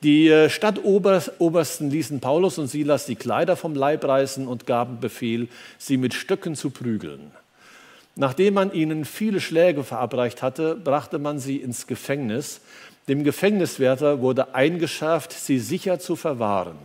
Die 0.04 0.28
äh, 0.28 0.48
Stadtobersten 0.48 1.90
ließen 1.90 2.20
Paulus 2.20 2.60
und 2.60 2.68
Silas 2.68 3.08
die 3.08 3.16
Kleider 3.16 3.56
vom 3.56 3.74
Leib 3.74 4.06
reißen 4.06 4.48
und 4.48 4.68
gaben 4.68 5.00
Befehl, 5.00 5.48
sie 5.80 5.98
mit 5.98 6.14
Stöcken 6.14 6.56
zu 6.56 6.70
prügeln. 6.70 7.32
Nachdem 8.16 8.54
man 8.54 8.72
ihnen 8.72 9.06
viele 9.06 9.42
Schläge 9.42 9.84
verabreicht 9.84 10.44
hatte, 10.44 10.76
brachte 10.76 11.18
man 11.18 11.40
sie 11.40 11.58
ins 11.58 11.88
Gefängnis. 11.88 12.62
Dem 13.08 13.24
Gefängniswärter 13.24 14.22
wurde 14.22 14.54
eingeschärft, 14.54 15.32
sie 15.32 15.58
sicher 15.58 15.98
zu 15.98 16.16
verwahren. 16.16 16.78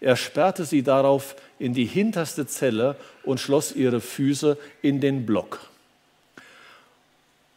Er 0.00 0.16
sperrte 0.16 0.64
sie 0.64 0.82
darauf 0.82 1.36
in 1.58 1.74
die 1.74 1.84
hinterste 1.84 2.46
Zelle 2.46 2.96
und 3.24 3.40
schloss 3.40 3.74
ihre 3.74 4.00
Füße 4.00 4.56
in 4.82 5.00
den 5.00 5.26
Block. 5.26 5.60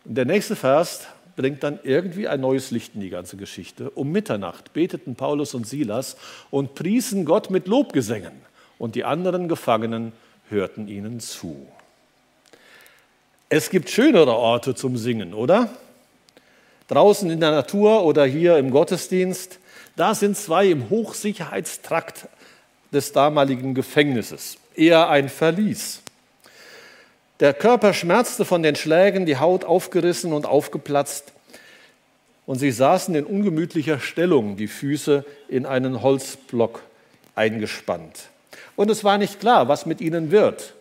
Der 0.03 0.25
nächste 0.25 0.55
Vers 0.55 1.07
bringt 1.35 1.63
dann 1.63 1.79
irgendwie 1.83 2.27
ein 2.27 2.41
neues 2.41 2.71
Licht 2.71 2.95
in 2.95 3.01
die 3.01 3.09
ganze 3.09 3.37
Geschichte. 3.37 3.89
Um 3.91 4.11
Mitternacht 4.11 4.73
beteten 4.73 5.15
Paulus 5.15 5.53
und 5.53 5.67
Silas 5.67 6.17
und 6.49 6.75
priesen 6.75 7.25
Gott 7.25 7.49
mit 7.49 7.67
Lobgesängen, 7.67 8.47
und 8.79 8.95
die 8.95 9.03
anderen 9.03 9.47
Gefangenen 9.47 10.13
hörten 10.49 10.87
ihnen 10.87 11.19
zu. 11.19 11.67
Es 13.49 13.69
gibt 13.69 13.89
schönere 13.89 14.35
Orte 14.35 14.75
zum 14.75 14.97
Singen, 14.97 15.33
oder? 15.33 15.69
Draußen 16.87 17.29
in 17.29 17.39
der 17.39 17.51
Natur 17.51 18.03
oder 18.03 18.25
hier 18.25 18.57
im 18.57 18.71
Gottesdienst, 18.71 19.59
da 19.95 20.13
sind 20.13 20.37
zwei 20.37 20.67
im 20.67 20.89
Hochsicherheitstrakt 20.89 22.27
des 22.91 23.11
damaligen 23.11 23.73
Gefängnisses, 23.73 24.57
eher 24.75 25.09
ein 25.09 25.29
Verlies. 25.29 26.01
Der 27.39 27.53
Körper 27.53 27.93
schmerzte 27.93 28.45
von 28.45 28.63
den 28.63 28.75
Schlägen, 28.75 29.25
die 29.25 29.37
Haut 29.37 29.63
aufgerissen 29.63 30.33
und 30.33 30.45
aufgeplatzt. 30.45 31.33
Und 32.45 32.59
sie 32.59 32.71
saßen 32.71 33.13
in 33.13 33.25
ungemütlicher 33.25 33.99
Stellung, 33.99 34.57
die 34.57 34.67
Füße 34.67 35.25
in 35.47 35.65
einen 35.65 36.01
Holzblock 36.01 36.81
eingespannt. 37.35 38.29
Und 38.75 38.89
es 38.89 39.03
war 39.03 39.17
nicht 39.17 39.39
klar, 39.39 39.67
was 39.67 39.85
mit 39.85 40.01
ihnen 40.01 40.31
wird. 40.31 40.73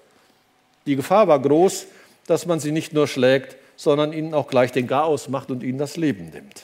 Die 0.86 0.96
Gefahr 0.96 1.28
war 1.28 1.40
groß, 1.40 1.86
dass 2.26 2.46
man 2.46 2.60
sie 2.60 2.72
nicht 2.72 2.92
nur 2.92 3.08
schlägt, 3.08 3.56
sondern 3.76 4.12
ihnen 4.12 4.32
auch 4.32 4.48
gleich 4.48 4.72
den 4.72 4.86
Garaus 4.86 5.28
macht 5.28 5.50
und 5.50 5.62
ihnen 5.62 5.78
das 5.78 5.96
Leben 5.96 6.30
nimmt. 6.30 6.62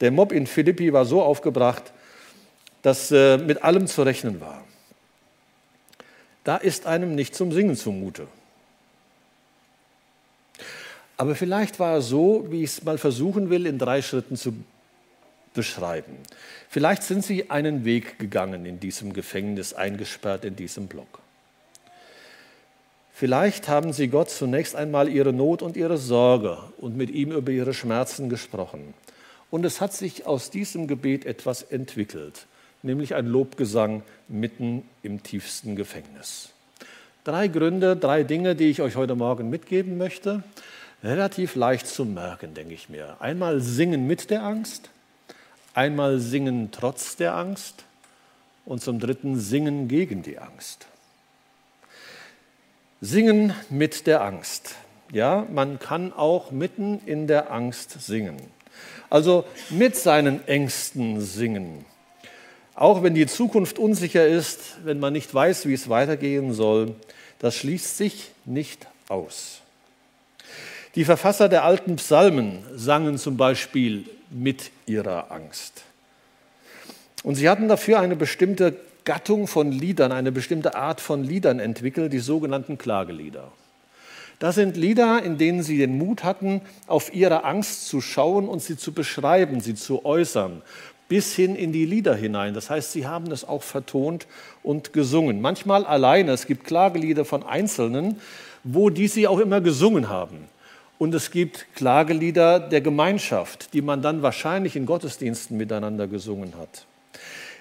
Der 0.00 0.10
Mob 0.10 0.32
in 0.32 0.46
Philippi 0.46 0.92
war 0.92 1.04
so 1.04 1.22
aufgebracht, 1.22 1.92
dass 2.82 3.10
äh, 3.10 3.36
mit 3.36 3.62
allem 3.62 3.86
zu 3.86 4.02
rechnen 4.02 4.40
war. 4.40 4.64
Da 6.44 6.56
ist 6.56 6.86
einem 6.86 7.14
nicht 7.14 7.34
zum 7.34 7.52
Singen 7.52 7.76
zumute. 7.76 8.26
Aber 11.16 11.34
vielleicht 11.34 11.78
war 11.78 11.94
er 11.94 12.00
so, 12.00 12.46
wie 12.48 12.64
ich 12.64 12.70
es 12.70 12.82
mal 12.82 12.96
versuchen 12.96 13.50
will, 13.50 13.66
in 13.66 13.78
drei 13.78 14.00
Schritten 14.00 14.36
zu 14.36 14.54
beschreiben. 15.52 16.16
Vielleicht 16.68 17.02
sind 17.02 17.24
Sie 17.24 17.50
einen 17.50 17.84
Weg 17.84 18.18
gegangen 18.18 18.64
in 18.64 18.80
diesem 18.80 19.12
Gefängnis, 19.12 19.74
eingesperrt 19.74 20.44
in 20.44 20.56
diesem 20.56 20.86
Block. 20.86 21.20
Vielleicht 23.12 23.68
haben 23.68 23.92
Sie 23.92 24.08
Gott 24.08 24.30
zunächst 24.30 24.74
einmal 24.74 25.10
Ihre 25.10 25.34
Not 25.34 25.60
und 25.60 25.76
Ihre 25.76 25.98
Sorge 25.98 26.56
und 26.78 26.96
mit 26.96 27.10
ihm 27.10 27.32
über 27.32 27.52
Ihre 27.52 27.74
Schmerzen 27.74 28.30
gesprochen. 28.30 28.94
Und 29.50 29.66
es 29.66 29.82
hat 29.82 29.92
sich 29.92 30.24
aus 30.24 30.48
diesem 30.48 30.86
Gebet 30.86 31.26
etwas 31.26 31.62
entwickelt, 31.62 32.46
nämlich 32.82 33.14
ein 33.14 33.26
Lobgesang 33.26 34.02
mitten 34.28 34.82
im 35.02 35.22
tiefsten 35.22 35.76
Gefängnis. 35.76 36.50
Drei 37.24 37.48
Gründe, 37.48 37.96
drei 37.96 38.22
Dinge, 38.22 38.54
die 38.54 38.70
ich 38.70 38.80
euch 38.80 38.96
heute 38.96 39.14
Morgen 39.14 39.50
mitgeben 39.50 39.98
möchte 39.98 40.42
relativ 41.02 41.54
leicht 41.54 41.86
zu 41.86 42.04
merken, 42.04 42.54
denke 42.54 42.74
ich 42.74 42.88
mir. 42.88 43.16
Einmal 43.20 43.60
singen 43.60 44.06
mit 44.06 44.30
der 44.30 44.42
Angst, 44.42 44.90
einmal 45.74 46.18
singen 46.18 46.70
trotz 46.70 47.16
der 47.16 47.34
Angst 47.34 47.84
und 48.64 48.82
zum 48.82 49.00
dritten 49.00 49.38
singen 49.38 49.88
gegen 49.88 50.22
die 50.22 50.38
Angst. 50.38 50.86
Singen 53.00 53.54
mit 53.70 54.06
der 54.06 54.22
Angst. 54.22 54.74
Ja, 55.10 55.46
man 55.50 55.78
kann 55.78 56.12
auch 56.12 56.50
mitten 56.50 57.00
in 57.06 57.26
der 57.26 57.50
Angst 57.50 58.00
singen. 58.00 58.36
Also 59.08 59.44
mit 59.70 59.96
seinen 59.96 60.46
Ängsten 60.46 61.20
singen. 61.20 61.84
Auch 62.80 63.02
wenn 63.02 63.14
die 63.14 63.26
Zukunft 63.26 63.78
unsicher 63.78 64.26
ist, 64.26 64.78
wenn 64.84 65.00
man 65.00 65.12
nicht 65.12 65.34
weiß, 65.34 65.66
wie 65.66 65.74
es 65.74 65.90
weitergehen 65.90 66.54
soll, 66.54 66.94
das 67.38 67.56
schließt 67.56 67.98
sich 67.98 68.30
nicht 68.46 68.86
aus. 69.10 69.60
Die 70.94 71.04
Verfasser 71.04 71.50
der 71.50 71.64
alten 71.64 71.96
Psalmen 71.96 72.60
sangen 72.74 73.18
zum 73.18 73.36
Beispiel 73.36 74.06
mit 74.30 74.70
ihrer 74.86 75.30
Angst. 75.30 75.82
Und 77.22 77.34
sie 77.34 77.50
hatten 77.50 77.68
dafür 77.68 78.00
eine 78.00 78.16
bestimmte 78.16 78.74
Gattung 79.04 79.46
von 79.46 79.72
Liedern, 79.72 80.10
eine 80.10 80.32
bestimmte 80.32 80.74
Art 80.74 81.02
von 81.02 81.22
Liedern 81.22 81.60
entwickelt, 81.60 82.14
die 82.14 82.18
sogenannten 82.18 82.78
Klagelieder. 82.78 83.52
Das 84.40 84.54
sind 84.54 84.78
Lieder, 84.78 85.22
in 85.22 85.36
denen 85.36 85.62
sie 85.62 85.76
den 85.76 85.98
Mut 85.98 86.24
hatten, 86.24 86.62
auf 86.86 87.12
ihre 87.12 87.44
Angst 87.44 87.88
zu 87.88 88.00
schauen 88.00 88.48
und 88.48 88.62
sie 88.62 88.78
zu 88.78 88.92
beschreiben, 88.92 89.60
sie 89.60 89.74
zu 89.74 90.06
äußern, 90.06 90.62
bis 91.10 91.34
hin 91.34 91.56
in 91.56 91.72
die 91.72 91.86
Lieder 91.86 92.14
hinein. 92.14 92.54
Das 92.54 92.70
heißt, 92.70 92.92
sie 92.92 93.04
haben 93.04 93.32
es 93.32 93.44
auch 93.44 93.64
vertont 93.64 94.28
und 94.62 94.92
gesungen. 94.92 95.40
Manchmal 95.40 95.84
alleine. 95.84 96.30
Es 96.30 96.46
gibt 96.46 96.64
Klagelieder 96.64 97.24
von 97.24 97.42
Einzelnen, 97.42 98.20
wo 98.62 98.90
die 98.90 99.08
sie 99.08 99.26
auch 99.26 99.40
immer 99.40 99.60
gesungen 99.60 100.08
haben. 100.08 100.44
Und 100.98 101.12
es 101.12 101.32
gibt 101.32 101.66
Klagelieder 101.74 102.60
der 102.60 102.80
Gemeinschaft, 102.80 103.74
die 103.74 103.82
man 103.82 104.02
dann 104.02 104.22
wahrscheinlich 104.22 104.76
in 104.76 104.86
Gottesdiensten 104.86 105.56
miteinander 105.56 106.06
gesungen 106.06 106.54
hat. 106.56 106.86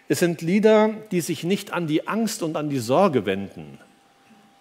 Es 0.08 0.20
sind 0.20 0.44
Lieder, 0.44 0.92
die 1.10 1.22
sich 1.22 1.44
nicht 1.44 1.74
an 1.74 1.88
die 1.88 2.08
Angst 2.08 2.44
und 2.44 2.56
an 2.56 2.70
die 2.70 2.78
Sorge 2.78 3.26
wenden. 3.26 3.80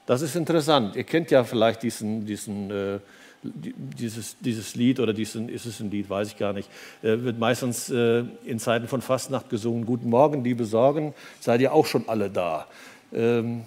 Das 0.07 0.23
ist 0.23 0.35
interessant. 0.35 0.97
Ihr 0.97 1.05
kennt 1.05 1.31
ja 1.31 1.45
vielleicht 1.45 1.83
diesen, 1.83 2.25
diesen, 2.25 2.71
äh, 2.71 2.99
dieses, 3.43 4.37
dieses 4.41 4.75
Lied 4.75 5.01
oder 5.01 5.13
diesen, 5.13 5.49
ist 5.49 5.67
es 5.67 5.81
ein 5.81 5.91
Lied, 5.91 6.11
weiß 6.11 6.29
ich 6.29 6.37
gar 6.37 6.53
nicht, 6.53 6.69
äh, 7.03 7.23
wird 7.23 7.39
meistens 7.39 7.91
äh, 7.91 8.25
in 8.45 8.59
Zeiten 8.59 8.89
von 8.89 9.01
Fastnacht 9.01 9.49
gesungen. 9.51 9.87
Guten 9.87 10.11
Morgen, 10.11 10.43
liebe 10.45 10.65
Sorgen, 10.65 11.15
seid 11.41 11.61
ihr 11.61 11.73
auch 11.73 11.87
schon 11.87 12.09
alle 12.09 12.31
da. 12.31 12.67
Ähm, 13.13 13.63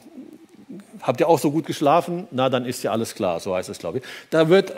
habt 1.01 1.19
ihr 1.19 1.27
auch 1.27 1.39
so 1.39 1.51
gut 1.51 1.65
geschlafen? 1.65 2.27
Na, 2.31 2.49
dann 2.49 2.65
ist 2.65 2.83
ja 2.83 2.91
alles 2.91 3.15
klar, 3.15 3.39
so 3.39 3.55
heißt 3.55 3.69
es, 3.69 3.79
glaube 3.79 3.99
ich. 3.99 4.03
Da 4.29 4.49
wird 4.49 4.75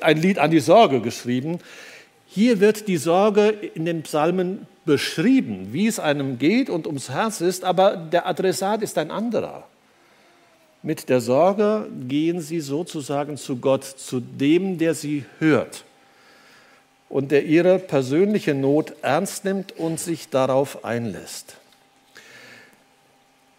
ein 0.00 0.16
Lied 0.20 0.38
an 0.38 0.50
die 0.50 0.60
Sorge 0.60 1.00
geschrieben. 1.00 1.58
Hier 2.26 2.60
wird 2.60 2.88
die 2.88 2.96
Sorge 2.96 3.48
in 3.48 3.84
den 3.84 4.02
Psalmen 4.02 4.66
beschrieben, 4.84 5.68
wie 5.72 5.86
es 5.86 6.00
einem 6.00 6.38
geht 6.38 6.70
und 6.70 6.86
ums 6.86 7.10
Herz 7.10 7.40
ist, 7.40 7.64
aber 7.64 7.96
der 7.96 8.26
Adressat 8.26 8.82
ist 8.82 8.98
ein 8.98 9.10
anderer. 9.10 9.64
Mit 10.84 11.08
der 11.08 11.20
Sorge 11.20 11.86
gehen 12.08 12.40
sie 12.40 12.60
sozusagen 12.60 13.36
zu 13.36 13.58
Gott, 13.58 13.84
zu 13.84 14.18
dem, 14.18 14.78
der 14.78 14.94
sie 14.94 15.24
hört 15.38 15.84
und 17.08 17.30
der 17.30 17.44
ihre 17.44 17.78
persönliche 17.78 18.54
Not 18.54 18.94
ernst 19.02 19.44
nimmt 19.44 19.78
und 19.78 20.00
sich 20.00 20.30
darauf 20.30 20.84
einlässt. 20.84 21.56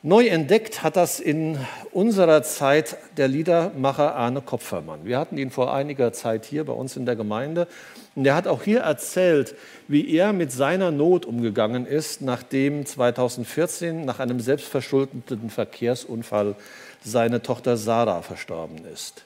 Neu 0.05 0.27
entdeckt 0.27 0.83
hat 0.83 0.97
das 0.97 1.21
in 1.21 1.57
unserer 1.93 2.43
Zeit 2.43 2.97
der 3.15 3.29
Liedermacher 3.29 4.15
Arne 4.15 4.41
Kopfermann. 4.41 5.05
Wir 5.05 5.17
hatten 5.17 5.37
ihn 5.37 5.49
vor 5.49 5.73
einiger 5.73 6.11
Zeit 6.11 6.43
hier 6.43 6.65
bei 6.65 6.73
uns 6.73 6.97
in 6.97 7.05
der 7.05 7.15
Gemeinde 7.15 7.69
und 8.13 8.25
er 8.25 8.35
hat 8.35 8.47
auch 8.47 8.63
hier 8.63 8.81
erzählt, 8.81 9.55
wie 9.87 10.13
er 10.13 10.33
mit 10.33 10.51
seiner 10.51 10.91
Not 10.91 11.25
umgegangen 11.25 11.85
ist, 11.85 12.21
nachdem 12.21 12.85
2014 12.85 14.03
nach 14.03 14.19
einem 14.19 14.41
selbstverschuldeten 14.41 15.49
Verkehrsunfall 15.49 16.55
seine 17.03 17.41
Tochter 17.41 17.77
Sarah 17.77 18.21
verstorben 18.21 18.85
ist. 18.85 19.25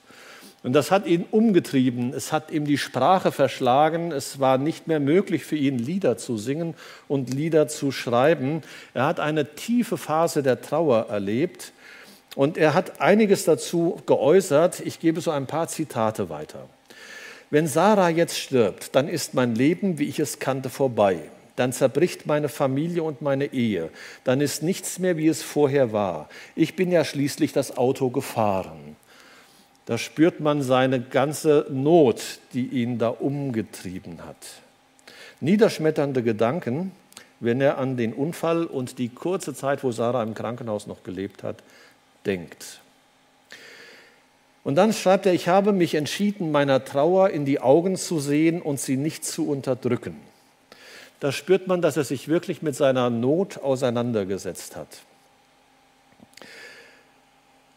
Und 0.63 0.73
das 0.73 0.91
hat 0.91 1.05
ihn 1.05 1.25
umgetrieben, 1.29 2.13
es 2.13 2.33
hat 2.33 2.51
ihm 2.51 2.65
die 2.65 2.77
Sprache 2.77 3.31
verschlagen, 3.31 4.11
es 4.11 4.39
war 4.39 4.57
nicht 4.57 4.87
mehr 4.87 4.99
möglich 4.99 5.45
für 5.45 5.55
ihn, 5.55 5.77
Lieder 5.77 6.17
zu 6.17 6.37
singen 6.37 6.73
und 7.07 7.33
Lieder 7.33 7.67
zu 7.67 7.91
schreiben. 7.91 8.63
Er 8.93 9.05
hat 9.05 9.19
eine 9.19 9.55
tiefe 9.55 9.97
Phase 9.97 10.43
der 10.43 10.61
Trauer 10.61 11.07
erlebt 11.09 11.73
und 12.35 12.57
er 12.57 12.73
hat 12.73 12.99
einiges 12.99 13.45
dazu 13.45 14.01
geäußert. 14.07 14.81
Ich 14.81 14.99
gebe 14.99 15.21
so 15.21 15.31
ein 15.31 15.47
paar 15.47 15.67
Zitate 15.67 16.29
weiter. 16.29 16.67
Wenn 17.49 17.67
Sarah 17.67 18.09
jetzt 18.09 18.37
stirbt, 18.37 18.95
dann 18.95 19.07
ist 19.07 19.35
mein 19.35 19.55
Leben, 19.55 19.99
wie 19.99 20.05
ich 20.05 20.19
es 20.19 20.39
kannte, 20.39 20.69
vorbei. 20.69 21.19
Dann 21.57 21.73
zerbricht 21.73 22.27
meine 22.27 22.49
Familie 22.49 23.01
und 23.01 23.21
meine 23.23 23.51
Ehe. 23.51 23.89
Dann 24.23 24.41
ist 24.41 24.61
nichts 24.61 24.99
mehr, 24.99 25.17
wie 25.17 25.27
es 25.27 25.41
vorher 25.41 25.91
war. 25.91 26.29
Ich 26.55 26.75
bin 26.75 26.91
ja 26.91 27.03
schließlich 27.03 27.51
das 27.51 27.77
Auto 27.77 28.11
gefahren. 28.11 28.95
Da 29.87 29.97
spürt 29.97 30.39
man 30.39 30.61
seine 30.61 31.01
ganze 31.01 31.65
Not, 31.69 32.39
die 32.53 32.67
ihn 32.67 32.99
da 32.99 33.09
umgetrieben 33.09 34.23
hat. 34.23 34.37
Niederschmetternde 35.39 36.21
Gedanken, 36.21 36.91
wenn 37.39 37.59
er 37.59 37.79
an 37.79 37.97
den 37.97 38.13
Unfall 38.13 38.65
und 38.65 38.99
die 38.99 39.09
kurze 39.09 39.55
Zeit, 39.55 39.83
wo 39.83 39.91
Sarah 39.91 40.21
im 40.21 40.35
Krankenhaus 40.35 40.85
noch 40.85 41.01
gelebt 41.01 41.41
hat, 41.41 41.63
denkt. 42.27 42.81
Und 44.63 44.75
dann 44.75 44.93
schreibt 44.93 45.25
er, 45.25 45.33
ich 45.33 45.47
habe 45.47 45.71
mich 45.71 45.95
entschieden, 45.95 46.51
meiner 46.51 46.85
Trauer 46.85 47.31
in 47.31 47.45
die 47.45 47.61
Augen 47.61 47.95
zu 47.95 48.19
sehen 48.19 48.61
und 48.61 48.79
sie 48.79 48.97
nicht 48.97 49.25
zu 49.25 49.49
unterdrücken. 49.49 50.17
Da 51.19 51.31
spürt 51.31 51.67
man, 51.67 51.81
dass 51.81 51.97
er 51.97 52.03
sich 52.03 52.27
wirklich 52.27 52.61
mit 52.61 52.75
seiner 52.75 53.09
Not 53.09 53.57
auseinandergesetzt 53.57 54.75
hat. 54.75 54.87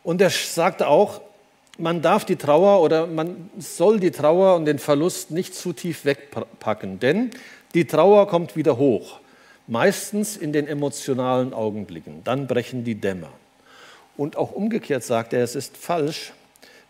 Und 0.02 0.20
er 0.20 0.30
sagt 0.30 0.82
auch, 0.82 1.20
man 1.78 2.02
darf 2.02 2.24
die 2.24 2.36
Trauer 2.36 2.82
oder 2.82 3.06
man 3.06 3.50
soll 3.58 4.00
die 4.00 4.10
Trauer 4.10 4.56
und 4.56 4.66
den 4.66 4.78
Verlust 4.78 5.30
nicht 5.30 5.54
zu 5.54 5.72
tief 5.72 6.04
wegpacken, 6.04 7.00
denn 7.00 7.30
die 7.74 7.86
Trauer 7.86 8.26
kommt 8.26 8.56
wieder 8.56 8.76
hoch, 8.76 9.20
meistens 9.66 10.36
in 10.36 10.52
den 10.52 10.66
emotionalen 10.66 11.54
Augenblicken. 11.54 12.22
Dann 12.24 12.46
brechen 12.46 12.84
die 12.84 12.96
Dämmer. 12.96 13.30
Und 14.16 14.36
auch 14.36 14.52
umgekehrt 14.52 15.04
sagt 15.04 15.32
er, 15.32 15.42
es 15.42 15.54
ist 15.54 15.76
falsch 15.76 16.32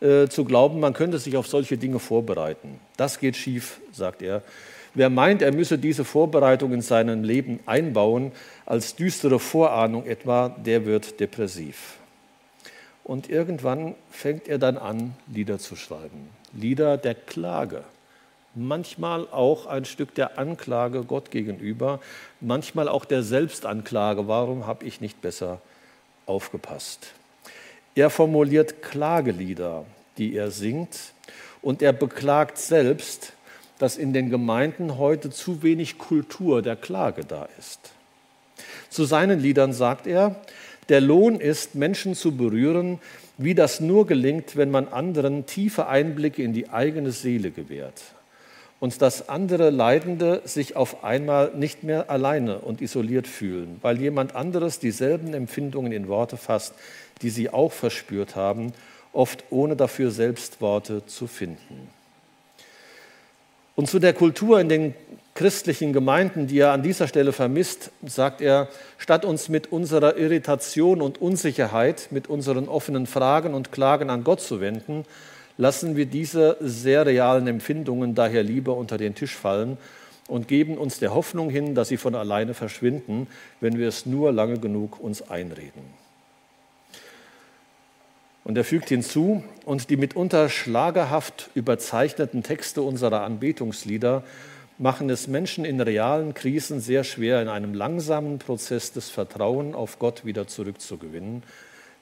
äh, 0.01 0.29
zu 0.29 0.45
glauben, 0.45 0.81
man 0.81 0.95
könnte 0.95 1.19
sich 1.19 1.37
auf 1.37 1.47
solche 1.47 1.77
Dinge 1.77 1.99
vorbereiten. 1.99 2.81
Das 2.97 3.19
geht 3.19 3.37
schief, 3.37 3.81
sagt 3.93 4.23
er. 4.23 4.43
Wer 4.95 5.11
meint, 5.11 5.43
er 5.43 5.53
müsse 5.53 5.79
diese 5.79 6.05
Vorbereitung 6.05 6.73
in 6.73 6.83
seinem 6.83 7.23
Leben 7.23 7.61
einbauen, 7.67 8.33
als 8.67 8.97
düstere 8.97 9.39
Vorahnung 9.39 10.07
etwa, 10.07 10.49
der 10.49 10.85
wird 10.85 11.21
depressiv. 11.21 11.99
Und 13.05 13.29
irgendwann 13.29 13.95
fängt 14.11 14.49
er 14.49 14.59
dann 14.59 14.79
an, 14.79 15.15
Lieder 15.27 15.59
zu 15.59 15.77
schreiben. 15.77 16.31
Lieder 16.53 16.97
der 16.97 17.15
Klage. 17.15 17.85
Manchmal 18.55 19.29
auch 19.31 19.67
ein 19.67 19.85
Stück 19.85 20.15
der 20.15 20.39
Anklage 20.39 21.05
Gott 21.05 21.31
gegenüber, 21.31 22.01
manchmal 22.41 22.89
auch 22.89 23.05
der 23.05 23.23
Selbstanklage. 23.23 24.27
Warum 24.27 24.67
habe 24.67 24.85
ich 24.85 25.01
nicht 25.01 25.21
besser 25.23 25.61
aufgepasst? 26.27 27.13
Er 27.95 28.11
formuliert 28.11 28.83
Klagelieder, 28.83 29.85
die 30.19 30.37
er 30.37 30.51
singt, 30.51 31.13
und 31.63 31.83
er 31.83 31.93
beklagt 31.93 32.59
selbst, 32.59 33.33
dass 33.79 33.97
in 33.97 34.13
den 34.13 34.31
Gemeinden 34.31 34.99
heute 34.99 35.31
zu 35.31 35.63
wenig 35.63 35.99
Kultur 35.99 36.63
der 36.63 36.77
Klage 36.77 37.25
da 37.25 37.49
ist. 37.59 37.81
Zu 38.91 39.05
seinen 39.05 39.41
Liedern 39.41 39.73
sagt 39.73 40.07
er, 40.07 40.37
der 40.89 41.01
Lohn 41.01 41.41
ist, 41.41 41.75
Menschen 41.75 42.15
zu 42.15 42.37
berühren, 42.37 42.99
wie 43.39 43.55
das 43.55 43.81
nur 43.81 44.07
gelingt, 44.07 44.57
wenn 44.57 44.71
man 44.71 44.89
anderen 44.89 45.47
tiefe 45.47 45.87
Einblicke 45.87 46.43
in 46.43 46.53
die 46.53 46.69
eigene 46.69 47.11
Seele 47.11 47.51
gewährt. 47.51 48.03
Und 48.81 49.03
dass 49.03 49.29
andere 49.29 49.69
Leidende 49.71 50.41
sich 50.45 50.75
auf 50.75 51.05
einmal 51.05 51.53
nicht 51.55 51.83
mehr 51.85 52.11
alleine 52.11 52.59
und 52.61 52.81
isoliert 52.81 53.29
fühlen, 53.29 53.79
weil 53.83 54.01
jemand 54.01 54.35
anderes 54.35 54.79
dieselben 54.79 55.35
Empfindungen 55.35 55.93
in 55.93 56.09
Worte 56.09 56.39
fasst, 56.39 56.75
die 57.21 57.31
sie 57.31 57.51
auch 57.51 57.73
verspürt 57.73 58.37
haben, 58.37 58.73
oft 59.13 59.45
ohne 59.51 59.77
dafür 59.77 60.11
selbst 60.11 60.61
Worte 60.61 61.05
zu 61.07 61.27
finden. 61.27 61.89
Und 63.77 63.89
zu 63.89 63.99
der 63.99 64.13
Kultur 64.13 64.61
in 64.61 64.69
den 64.69 64.95
christlichen 65.35 65.93
Gemeinden, 65.93 66.47
die 66.47 66.59
er 66.59 66.73
an 66.73 66.83
dieser 66.83 67.09
Stelle 67.09 67.33
vermisst, 67.33 67.93
sagt 68.05 68.41
er, 68.41 68.69
statt 68.99 69.25
uns 69.25 69.49
mit 69.49 69.73
unserer 69.73 70.17
Irritation 70.17 71.01
und 71.01 71.21
Unsicherheit, 71.21 72.09
mit 72.11 72.29
unseren 72.29 72.69
offenen 72.69 73.07
Fragen 73.07 73.55
und 73.55 73.73
Klagen 73.73 74.11
an 74.11 74.25
Gott 74.25 74.41
zu 74.41 74.61
wenden, 74.61 75.05
lassen 75.61 75.95
wir 75.95 76.07
diese 76.07 76.57
sehr 76.61 77.05
realen 77.05 77.47
Empfindungen 77.47 78.15
daher 78.15 78.43
lieber 78.43 78.77
unter 78.77 78.97
den 78.97 79.15
Tisch 79.15 79.37
fallen 79.37 79.77
und 80.27 80.49
geben 80.49 80.79
uns 80.79 80.99
der 80.99 81.13
Hoffnung 81.13 81.51
hin, 81.51 81.75
dass 81.75 81.89
sie 81.89 81.99
von 81.99 82.15
alleine 82.15 82.55
verschwinden, 82.55 83.27
wenn 83.61 83.79
wir 83.79 83.87
es 83.87 84.07
nur 84.07 84.33
lange 84.33 84.59
genug 84.59 84.99
uns 84.99 85.21
einreden. 85.21 85.83
Und 88.43 88.57
er 88.57 88.65
fügt 88.65 88.89
hinzu, 88.89 89.45
und 89.67 89.91
die 89.91 89.99
mitunter 89.99 90.49
schlagerhaft 90.49 91.51
überzeichneten 91.55 92.43
Texte 92.43 92.81
unserer 92.81 93.21
Anbetungslieder 93.21 94.25
machen 94.79 95.11
es 95.11 95.29
Menschen 95.29 95.67
in 95.67 95.79
realen 95.79 96.33
Krisen 96.33 96.81
sehr 96.81 97.05
schwer, 97.05 97.43
in 97.43 97.49
einem 97.49 97.75
langsamen 97.75 98.39
Prozess 98.39 98.93
des 98.93 99.11
Vertrauen 99.11 99.75
auf 99.75 99.99
Gott 99.99 100.25
wieder 100.25 100.47
zurückzugewinnen, 100.47 101.43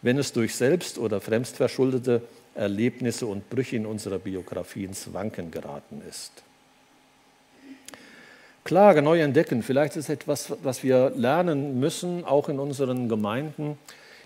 wenn 0.00 0.16
es 0.16 0.32
durch 0.32 0.54
selbst- 0.54 0.98
oder 0.98 1.20
fremdverschuldete 1.20 2.22
Erlebnisse 2.58 3.26
und 3.26 3.48
Brüche 3.48 3.76
in 3.76 3.86
unserer 3.86 4.18
Biografie 4.18 4.84
ins 4.84 5.12
Wanken 5.12 5.50
geraten 5.50 6.02
ist. 6.08 6.42
Klage 8.64 9.00
neu 9.00 9.20
entdecken, 9.20 9.62
vielleicht 9.62 9.96
ist 9.96 10.10
etwas, 10.10 10.52
was 10.62 10.82
wir 10.82 11.10
lernen 11.16 11.80
müssen, 11.80 12.24
auch 12.24 12.50
in 12.50 12.58
unseren 12.58 13.08
Gemeinden 13.08 13.78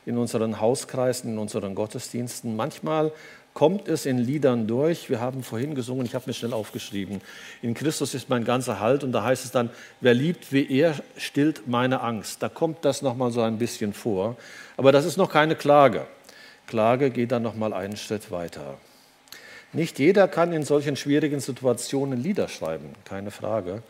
in 0.07 0.19
unseren 0.19 0.61
Hauskreisen, 0.61 1.33
in 1.33 1.39
unseren 1.39 1.75
Gottesdiensten. 1.75 2.57
Manchmal 2.57 3.13
kommt 3.55 3.89
es 3.89 4.07
in 4.07 4.19
Liedern 4.19 4.67
durch. 4.67 5.11
Wir 5.11 5.21
haben 5.21 5.43
vorhin 5.43 5.75
gesungen, 5.75 6.07
ich 6.07 6.15
habe 6.15 6.25
mir 6.27 6.35
schnell 6.35 6.53
aufgeschrieben, 6.53 7.21
in 7.61 7.75
Christus 7.75 8.15
ist 8.15 8.29
mein 8.29 8.45
ganzer 8.45 8.81
Halt 8.81 9.05
und 9.05 9.13
da 9.13 9.23
heißt 9.23 9.45
es 9.45 9.51
dann, 9.51 9.71
wer 10.01 10.15
liebt 10.15 10.53
wie 10.53 10.69
er, 10.71 10.95
stillt 11.17 11.69
meine 11.69 12.01
Angst. 12.01 12.43
Da 12.43 12.49
kommt 12.49 12.85
das 12.85 13.03
nochmal 13.03 13.31
so 13.31 13.43
ein 13.43 13.59
bisschen 13.59 13.93
vor. 13.93 14.37
Aber 14.77 14.91
das 14.91 15.05
ist 15.05 15.17
noch 15.17 15.31
keine 15.31 15.55
Klage. 15.55 16.07
Klage 16.67 17.11
geht 17.11 17.33
dann 17.33 17.43
nochmal 17.43 17.73
einen 17.73 17.97
Schritt 17.97 18.31
weiter. 18.31 18.79
Nicht 19.73 19.99
jeder 19.99 20.29
kann 20.29 20.53
in 20.53 20.65
solchen 20.65 20.97
schwierigen 20.97 21.41
Situationen 21.41 22.23
Lieder 22.23 22.49
schreiben, 22.49 22.91
keine 23.05 23.31
Frage. 23.31 23.83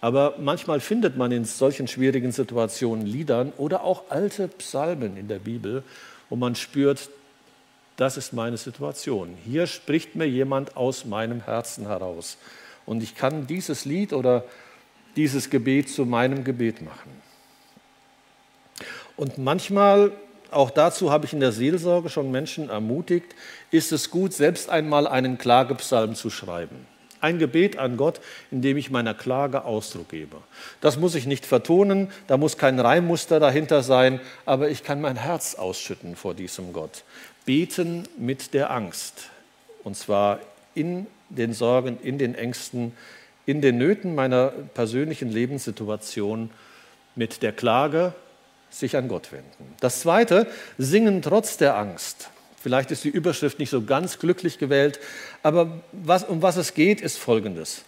Aber 0.00 0.36
manchmal 0.38 0.80
findet 0.80 1.16
man 1.16 1.30
in 1.30 1.44
solchen 1.44 1.86
schwierigen 1.86 2.32
Situationen 2.32 3.04
Liedern 3.04 3.52
oder 3.58 3.84
auch 3.84 4.04
alte 4.08 4.48
Psalmen 4.48 5.16
in 5.16 5.28
der 5.28 5.38
Bibel, 5.38 5.82
wo 6.30 6.36
man 6.36 6.54
spürt, 6.54 7.10
das 7.96 8.16
ist 8.16 8.32
meine 8.32 8.56
Situation. 8.56 9.36
Hier 9.44 9.66
spricht 9.66 10.16
mir 10.16 10.26
jemand 10.26 10.74
aus 10.76 11.04
meinem 11.04 11.42
Herzen 11.42 11.86
heraus. 11.86 12.38
Und 12.86 13.02
ich 13.02 13.14
kann 13.14 13.46
dieses 13.46 13.84
Lied 13.84 14.14
oder 14.14 14.44
dieses 15.16 15.50
Gebet 15.50 15.90
zu 15.90 16.06
meinem 16.06 16.44
Gebet 16.44 16.80
machen. 16.80 17.10
Und 19.16 19.36
manchmal, 19.36 20.12
auch 20.50 20.70
dazu 20.70 21.10
habe 21.10 21.26
ich 21.26 21.32
in 21.32 21.40
der 21.40 21.52
Seelsorge 21.52 22.08
schon 22.08 22.30
Menschen 22.30 22.68
ermutigt, 22.70 23.34
ist 23.70 23.92
es 23.92 24.10
gut, 24.10 24.32
selbst 24.32 24.70
einmal 24.70 25.06
einen 25.06 25.38
Klagepsalm 25.38 26.14
zu 26.14 26.30
schreiben. 26.30 26.86
Ein 27.20 27.38
Gebet 27.38 27.78
an 27.78 27.98
Gott, 27.98 28.20
in 28.50 28.62
dem 28.62 28.78
ich 28.78 28.90
meiner 28.90 29.12
Klage 29.12 29.64
Ausdruck 29.64 30.08
gebe. 30.08 30.38
Das 30.80 30.98
muss 30.98 31.14
ich 31.14 31.26
nicht 31.26 31.44
vertonen, 31.44 32.08
da 32.26 32.38
muss 32.38 32.56
kein 32.56 32.80
Reimmuster 32.80 33.38
dahinter 33.40 33.82
sein, 33.82 34.20
aber 34.46 34.70
ich 34.70 34.84
kann 34.84 35.02
mein 35.02 35.16
Herz 35.16 35.54
ausschütten 35.54 36.16
vor 36.16 36.34
diesem 36.34 36.72
Gott. 36.72 37.04
Beten 37.44 38.04
mit 38.16 38.54
der 38.54 38.70
Angst. 38.70 39.28
Und 39.84 39.96
zwar 39.96 40.40
in 40.74 41.06
den 41.28 41.52
Sorgen, 41.52 41.98
in 42.02 42.16
den 42.16 42.34
Ängsten, 42.34 42.92
in 43.44 43.60
den 43.60 43.76
Nöten 43.76 44.14
meiner 44.14 44.48
persönlichen 44.48 45.30
Lebenssituation 45.30 46.50
mit 47.16 47.42
der 47.42 47.52
Klage 47.52 48.14
sich 48.70 48.96
an 48.96 49.08
Gott 49.08 49.32
wenden. 49.32 49.74
Das 49.80 50.00
Zweite, 50.00 50.46
singen 50.78 51.22
trotz 51.22 51.56
der 51.56 51.76
Angst. 51.76 52.30
Vielleicht 52.62 52.90
ist 52.90 53.04
die 53.04 53.08
Überschrift 53.08 53.58
nicht 53.58 53.70
so 53.70 53.82
ganz 53.82 54.18
glücklich 54.18 54.58
gewählt, 54.58 55.00
aber 55.42 55.80
was, 55.92 56.24
um 56.24 56.42
was 56.42 56.56
es 56.56 56.74
geht, 56.74 57.00
ist 57.00 57.18
Folgendes. 57.18 57.82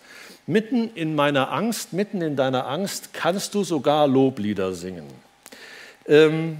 Mitten 0.46 0.90
in 0.94 1.14
meiner 1.14 1.52
Angst, 1.52 1.92
mitten 1.92 2.20
in 2.22 2.36
deiner 2.36 2.66
Angst 2.66 3.12
kannst 3.12 3.54
du 3.54 3.64
sogar 3.64 4.08
Loblieder 4.08 4.72
singen. 4.72 5.06
Ähm, 6.08 6.58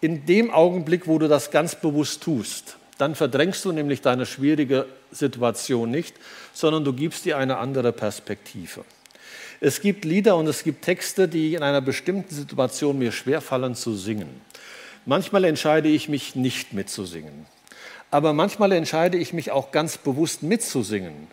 in 0.00 0.26
dem 0.26 0.50
Augenblick, 0.50 1.06
wo 1.06 1.18
du 1.18 1.28
das 1.28 1.50
ganz 1.50 1.74
bewusst 1.74 2.22
tust, 2.22 2.76
dann 2.98 3.14
verdrängst 3.14 3.64
du 3.64 3.72
nämlich 3.72 4.00
deine 4.00 4.26
schwierige 4.26 4.86
Situation 5.10 5.90
nicht, 5.90 6.14
sondern 6.52 6.84
du 6.84 6.92
gibst 6.92 7.24
dir 7.24 7.38
eine 7.38 7.56
andere 7.58 7.92
Perspektive. 7.92 8.84
Es 9.64 9.80
gibt 9.80 10.04
Lieder 10.04 10.34
und 10.34 10.48
es 10.48 10.64
gibt 10.64 10.82
Texte, 10.82 11.28
die 11.28 11.54
in 11.54 11.62
einer 11.62 11.80
bestimmten 11.80 12.34
Situation 12.34 12.98
mir 12.98 13.12
schwerfallen 13.12 13.76
zu 13.76 13.94
singen. 13.94 14.40
Manchmal 15.06 15.44
entscheide 15.44 15.88
ich 15.88 16.08
mich 16.08 16.34
nicht 16.34 16.72
mitzusingen. 16.72 17.46
Aber 18.10 18.32
manchmal 18.32 18.72
entscheide 18.72 19.18
ich 19.18 19.32
mich 19.32 19.52
auch 19.52 19.70
ganz 19.70 19.98
bewusst 19.98 20.42
mitzusingen, 20.42 21.28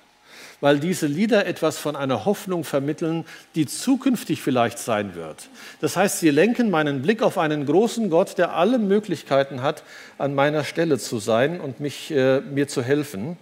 weil 0.61 0.79
diese 0.79 1.07
Lieder 1.07 1.47
etwas 1.47 1.79
von 1.79 1.95
einer 1.95 2.25
Hoffnung 2.25 2.65
vermitteln, 2.65 3.25
die 3.55 3.65
zukünftig 3.65 4.43
vielleicht 4.43 4.77
sein 4.77 5.15
wird. 5.15 5.49
Das 5.81 5.97
heißt, 5.97 6.19
sie 6.19 6.29
lenken 6.29 6.69
meinen 6.69 7.01
Blick 7.01 7.23
auf 7.23 7.39
einen 7.39 7.65
großen 7.65 8.11
Gott, 8.11 8.37
der 8.37 8.53
alle 8.53 8.77
Möglichkeiten 8.77 9.63
hat, 9.63 9.81
an 10.19 10.35
meiner 10.35 10.63
Stelle 10.63 10.99
zu 10.99 11.17
sein 11.17 11.59
und 11.59 11.79
mich, 11.79 12.11
äh, 12.11 12.41
mir 12.41 12.67
zu 12.67 12.83
helfen. 12.83 13.37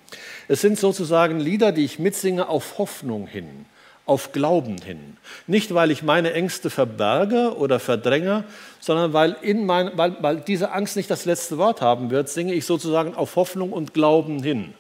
Es 0.47 0.62
sind 0.62 0.80
sozusagen 0.80 1.41
Lieder, 1.41 1.73
die 1.73 1.84
ich 1.84 2.00
mitsinge 2.00 2.47
auf 2.47 2.78
Hoffnung 2.78 3.28
hin 3.28 3.65
auf 4.07 4.31
Glauben 4.31 4.77
hin. 4.81 5.17
Nicht, 5.45 5.73
weil 5.73 5.91
ich 5.91 6.01
meine 6.01 6.33
Ängste 6.33 6.69
verberge 6.69 7.55
oder 7.57 7.79
verdränge, 7.79 8.45
sondern 8.79 9.13
weil, 9.13 9.35
in 9.41 9.65
mein, 9.65 9.91
weil, 9.95 10.15
weil 10.21 10.37
diese 10.37 10.71
Angst 10.71 10.95
nicht 10.95 11.11
das 11.11 11.25
letzte 11.25 11.57
Wort 11.57 11.81
haben 11.81 12.09
wird, 12.09 12.29
singe 12.29 12.53
ich 12.53 12.65
sozusagen 12.65 13.13
auf 13.13 13.35
Hoffnung 13.35 13.73
und 13.73 13.93
Glauben 13.93 14.41
hin. 14.41 14.73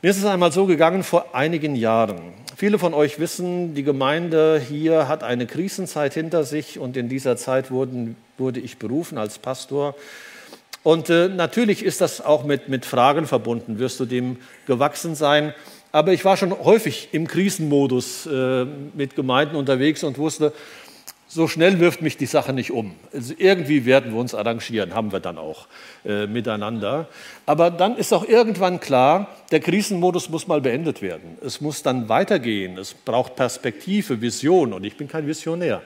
Mir 0.00 0.10
ist 0.10 0.18
es 0.18 0.24
einmal 0.24 0.52
so 0.52 0.66
gegangen 0.66 1.02
vor 1.02 1.34
einigen 1.34 1.74
Jahren. 1.74 2.32
Viele 2.56 2.78
von 2.78 2.94
euch 2.94 3.18
wissen, 3.18 3.74
die 3.74 3.82
Gemeinde 3.82 4.60
hier 4.60 5.06
hat 5.08 5.22
eine 5.22 5.46
Krisenzeit 5.46 6.14
hinter 6.14 6.44
sich 6.44 6.78
und 6.78 6.96
in 6.96 7.08
dieser 7.08 7.36
Zeit 7.36 7.70
wurden, 7.70 8.16
wurde 8.38 8.60
ich 8.60 8.78
berufen 8.78 9.18
als 9.18 9.38
Pastor. 9.38 9.94
Und 10.82 11.10
äh, 11.10 11.28
natürlich 11.28 11.84
ist 11.84 12.00
das 12.00 12.20
auch 12.20 12.44
mit, 12.44 12.68
mit 12.68 12.86
Fragen 12.86 13.26
verbunden. 13.26 13.78
Wirst 13.78 14.00
du 14.00 14.06
dem 14.06 14.38
gewachsen 14.66 15.14
sein? 15.14 15.52
Aber 15.92 16.12
ich 16.12 16.24
war 16.24 16.36
schon 16.36 16.52
häufig 16.64 17.08
im 17.12 17.26
Krisenmodus 17.26 18.26
äh, 18.26 18.66
mit 18.94 19.16
Gemeinden 19.16 19.56
unterwegs 19.56 20.04
und 20.04 20.18
wusste, 20.18 20.52
so 21.30 21.46
schnell 21.46 21.78
wirft 21.78 22.00
mich 22.00 22.16
die 22.16 22.26
Sache 22.26 22.54
nicht 22.54 22.72
um. 22.72 22.94
Also 23.12 23.34
irgendwie 23.36 23.84
werden 23.84 24.12
wir 24.12 24.20
uns 24.20 24.34
arrangieren, 24.34 24.94
haben 24.94 25.12
wir 25.12 25.20
dann 25.20 25.36
auch 25.36 25.66
äh, 26.04 26.26
miteinander. 26.26 27.06
Aber 27.44 27.70
dann 27.70 27.96
ist 27.96 28.14
auch 28.14 28.26
irgendwann 28.26 28.80
klar, 28.80 29.28
der 29.50 29.60
Krisenmodus 29.60 30.30
muss 30.30 30.46
mal 30.46 30.62
beendet 30.62 31.02
werden. 31.02 31.36
Es 31.44 31.60
muss 31.60 31.82
dann 31.82 32.08
weitergehen. 32.08 32.78
Es 32.78 32.94
braucht 32.94 33.36
Perspektive, 33.36 34.20
Vision. 34.22 34.72
Und 34.72 34.84
ich 34.84 34.96
bin 34.96 35.06
kein 35.06 35.26
Visionär. 35.26 35.82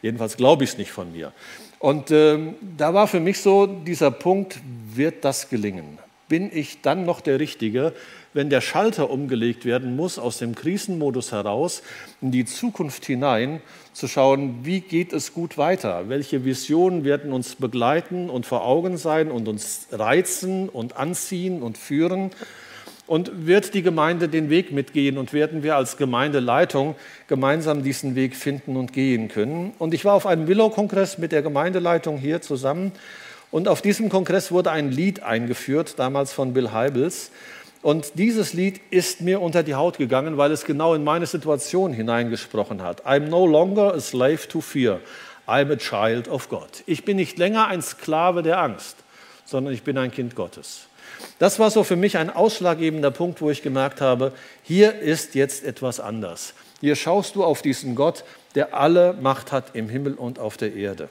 Jedenfalls 0.00 0.36
glaube 0.36 0.64
ich 0.64 0.70
es 0.70 0.78
nicht 0.78 0.92
von 0.92 1.12
mir. 1.12 1.32
Und 1.78 2.10
ähm, 2.10 2.54
da 2.76 2.94
war 2.94 3.06
für 3.06 3.20
mich 3.20 3.40
so 3.40 3.66
dieser 3.66 4.10
Punkt, 4.10 4.58
wird 4.94 5.24
das 5.26 5.50
gelingen? 5.50 5.98
Bin 6.28 6.50
ich 6.50 6.80
dann 6.80 7.04
noch 7.04 7.20
der 7.20 7.38
Richtige, 7.38 7.92
wenn 8.36 8.50
der 8.50 8.60
Schalter 8.60 9.10
umgelegt 9.10 9.64
werden 9.64 9.96
muss, 9.96 10.18
aus 10.18 10.38
dem 10.38 10.54
Krisenmodus 10.54 11.32
heraus 11.32 11.82
in 12.20 12.30
die 12.30 12.44
Zukunft 12.44 13.06
hinein, 13.06 13.62
zu 13.94 14.08
schauen, 14.08 14.58
wie 14.62 14.80
geht 14.80 15.14
es 15.14 15.32
gut 15.32 15.56
weiter? 15.56 16.10
Welche 16.10 16.44
Visionen 16.44 17.02
werden 17.02 17.32
uns 17.32 17.54
begleiten 17.54 18.28
und 18.28 18.44
vor 18.44 18.64
Augen 18.64 18.98
sein 18.98 19.30
und 19.30 19.48
uns 19.48 19.88
reizen 19.90 20.68
und 20.68 20.98
anziehen 20.98 21.62
und 21.62 21.78
führen? 21.78 22.30
Und 23.06 23.46
wird 23.46 23.72
die 23.72 23.82
Gemeinde 23.82 24.28
den 24.28 24.50
Weg 24.50 24.70
mitgehen 24.70 25.16
und 25.16 25.32
werden 25.32 25.62
wir 25.62 25.76
als 25.76 25.96
Gemeindeleitung 25.96 26.96
gemeinsam 27.28 27.82
diesen 27.84 28.16
Weg 28.16 28.36
finden 28.36 28.76
und 28.76 28.92
gehen 28.92 29.28
können? 29.28 29.72
Und 29.78 29.94
ich 29.94 30.04
war 30.04 30.12
auf 30.12 30.26
einem 30.26 30.46
Willow-Kongress 30.46 31.16
mit 31.16 31.32
der 31.32 31.40
Gemeindeleitung 31.40 32.18
hier 32.18 32.42
zusammen. 32.42 32.92
Und 33.50 33.68
auf 33.68 33.80
diesem 33.80 34.08
Kongress 34.10 34.52
wurde 34.52 34.72
ein 34.72 34.90
Lied 34.90 35.22
eingeführt, 35.22 35.94
damals 35.98 36.32
von 36.32 36.52
Bill 36.52 36.72
Heibels. 36.72 37.30
Und 37.86 38.18
dieses 38.18 38.52
Lied 38.52 38.80
ist 38.90 39.20
mir 39.20 39.40
unter 39.40 39.62
die 39.62 39.76
Haut 39.76 39.96
gegangen, 39.96 40.36
weil 40.36 40.50
es 40.50 40.64
genau 40.64 40.94
in 40.94 41.04
meine 41.04 41.24
Situation 41.24 41.92
hineingesprochen 41.92 42.82
hat. 42.82 43.06
I'm 43.06 43.28
no 43.28 43.46
longer 43.46 43.94
a 43.94 44.00
slave 44.00 44.48
to 44.48 44.60
fear. 44.60 44.98
I'm 45.46 45.72
a 45.72 45.76
child 45.76 46.26
of 46.26 46.48
God. 46.48 46.68
Ich 46.86 47.04
bin 47.04 47.16
nicht 47.16 47.38
länger 47.38 47.68
ein 47.68 47.82
Sklave 47.82 48.42
der 48.42 48.58
Angst, 48.58 48.96
sondern 49.44 49.72
ich 49.72 49.84
bin 49.84 49.96
ein 49.98 50.10
Kind 50.10 50.34
Gottes. 50.34 50.88
Das 51.38 51.60
war 51.60 51.70
so 51.70 51.84
für 51.84 51.94
mich 51.94 52.18
ein 52.18 52.28
ausschlaggebender 52.28 53.12
Punkt, 53.12 53.40
wo 53.40 53.50
ich 53.50 53.62
gemerkt 53.62 54.00
habe, 54.00 54.32
hier 54.64 54.98
ist 54.98 55.36
jetzt 55.36 55.64
etwas 55.64 56.00
anders. 56.00 56.54
Hier 56.80 56.96
schaust 56.96 57.36
du 57.36 57.44
auf 57.44 57.62
diesen 57.62 57.94
Gott, 57.94 58.24
der 58.56 58.74
alle 58.74 59.12
Macht 59.12 59.52
hat 59.52 59.76
im 59.76 59.88
Himmel 59.88 60.14
und 60.14 60.40
auf 60.40 60.56
der 60.56 60.74
Erde. 60.74 61.08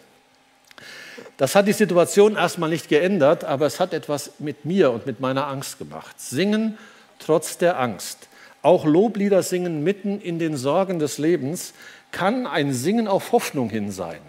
Das 1.37 1.55
hat 1.55 1.67
die 1.67 1.73
Situation 1.73 2.35
erstmal 2.35 2.69
nicht 2.69 2.89
geändert, 2.89 3.43
aber 3.43 3.65
es 3.65 3.79
hat 3.79 3.93
etwas 3.93 4.33
mit 4.39 4.65
mir 4.65 4.91
und 4.91 5.05
mit 5.05 5.19
meiner 5.19 5.47
Angst 5.47 5.77
gemacht. 5.77 6.19
Singen 6.19 6.77
trotz 7.19 7.57
der 7.57 7.79
Angst. 7.79 8.29
Auch 8.61 8.85
Loblieder 8.85 9.43
singen 9.43 9.83
mitten 9.83 10.19
in 10.19 10.39
den 10.39 10.57
Sorgen 10.57 10.99
des 10.99 11.17
Lebens 11.17 11.73
kann 12.11 12.47
ein 12.47 12.73
Singen 12.73 13.07
auf 13.07 13.31
Hoffnung 13.31 13.69
hin 13.69 13.91
sein, 13.91 14.21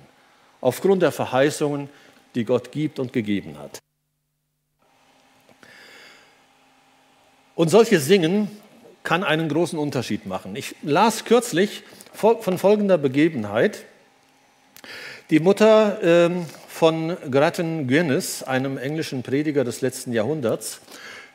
aufgrund 0.60 1.02
der 1.02 1.12
Verheißungen, 1.12 1.88
die 2.34 2.44
Gott 2.44 2.70
gibt 2.70 2.98
und 2.98 3.12
gegeben 3.12 3.58
hat. 3.58 3.78
Und 7.54 7.70
solches 7.70 8.04
Singen 8.04 8.50
kann 9.02 9.24
einen 9.24 9.48
großen 9.48 9.78
Unterschied 9.78 10.26
machen. 10.26 10.54
Ich 10.56 10.74
las 10.82 11.24
kürzlich 11.24 11.84
von 12.12 12.58
folgender 12.58 12.98
Begebenheit. 12.98 13.84
Die 15.30 15.40
Mutter 15.40 15.98
ähm, 16.02 16.46
von 16.76 17.16
Grattan 17.30 17.88
Guinness, 17.88 18.42
einem 18.42 18.76
englischen 18.76 19.22
Prediger 19.22 19.64
des 19.64 19.80
letzten 19.80 20.12
Jahrhunderts, 20.12 20.82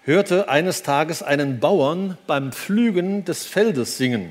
hörte 0.03 0.49
eines 0.49 0.83
Tages 0.83 1.23
einen 1.23 1.59
Bauern 1.59 2.15
beim 2.27 2.51
Pflügen 2.51 3.25
des 3.25 3.47
Feldes 3.47 3.97
singen. 3.97 4.29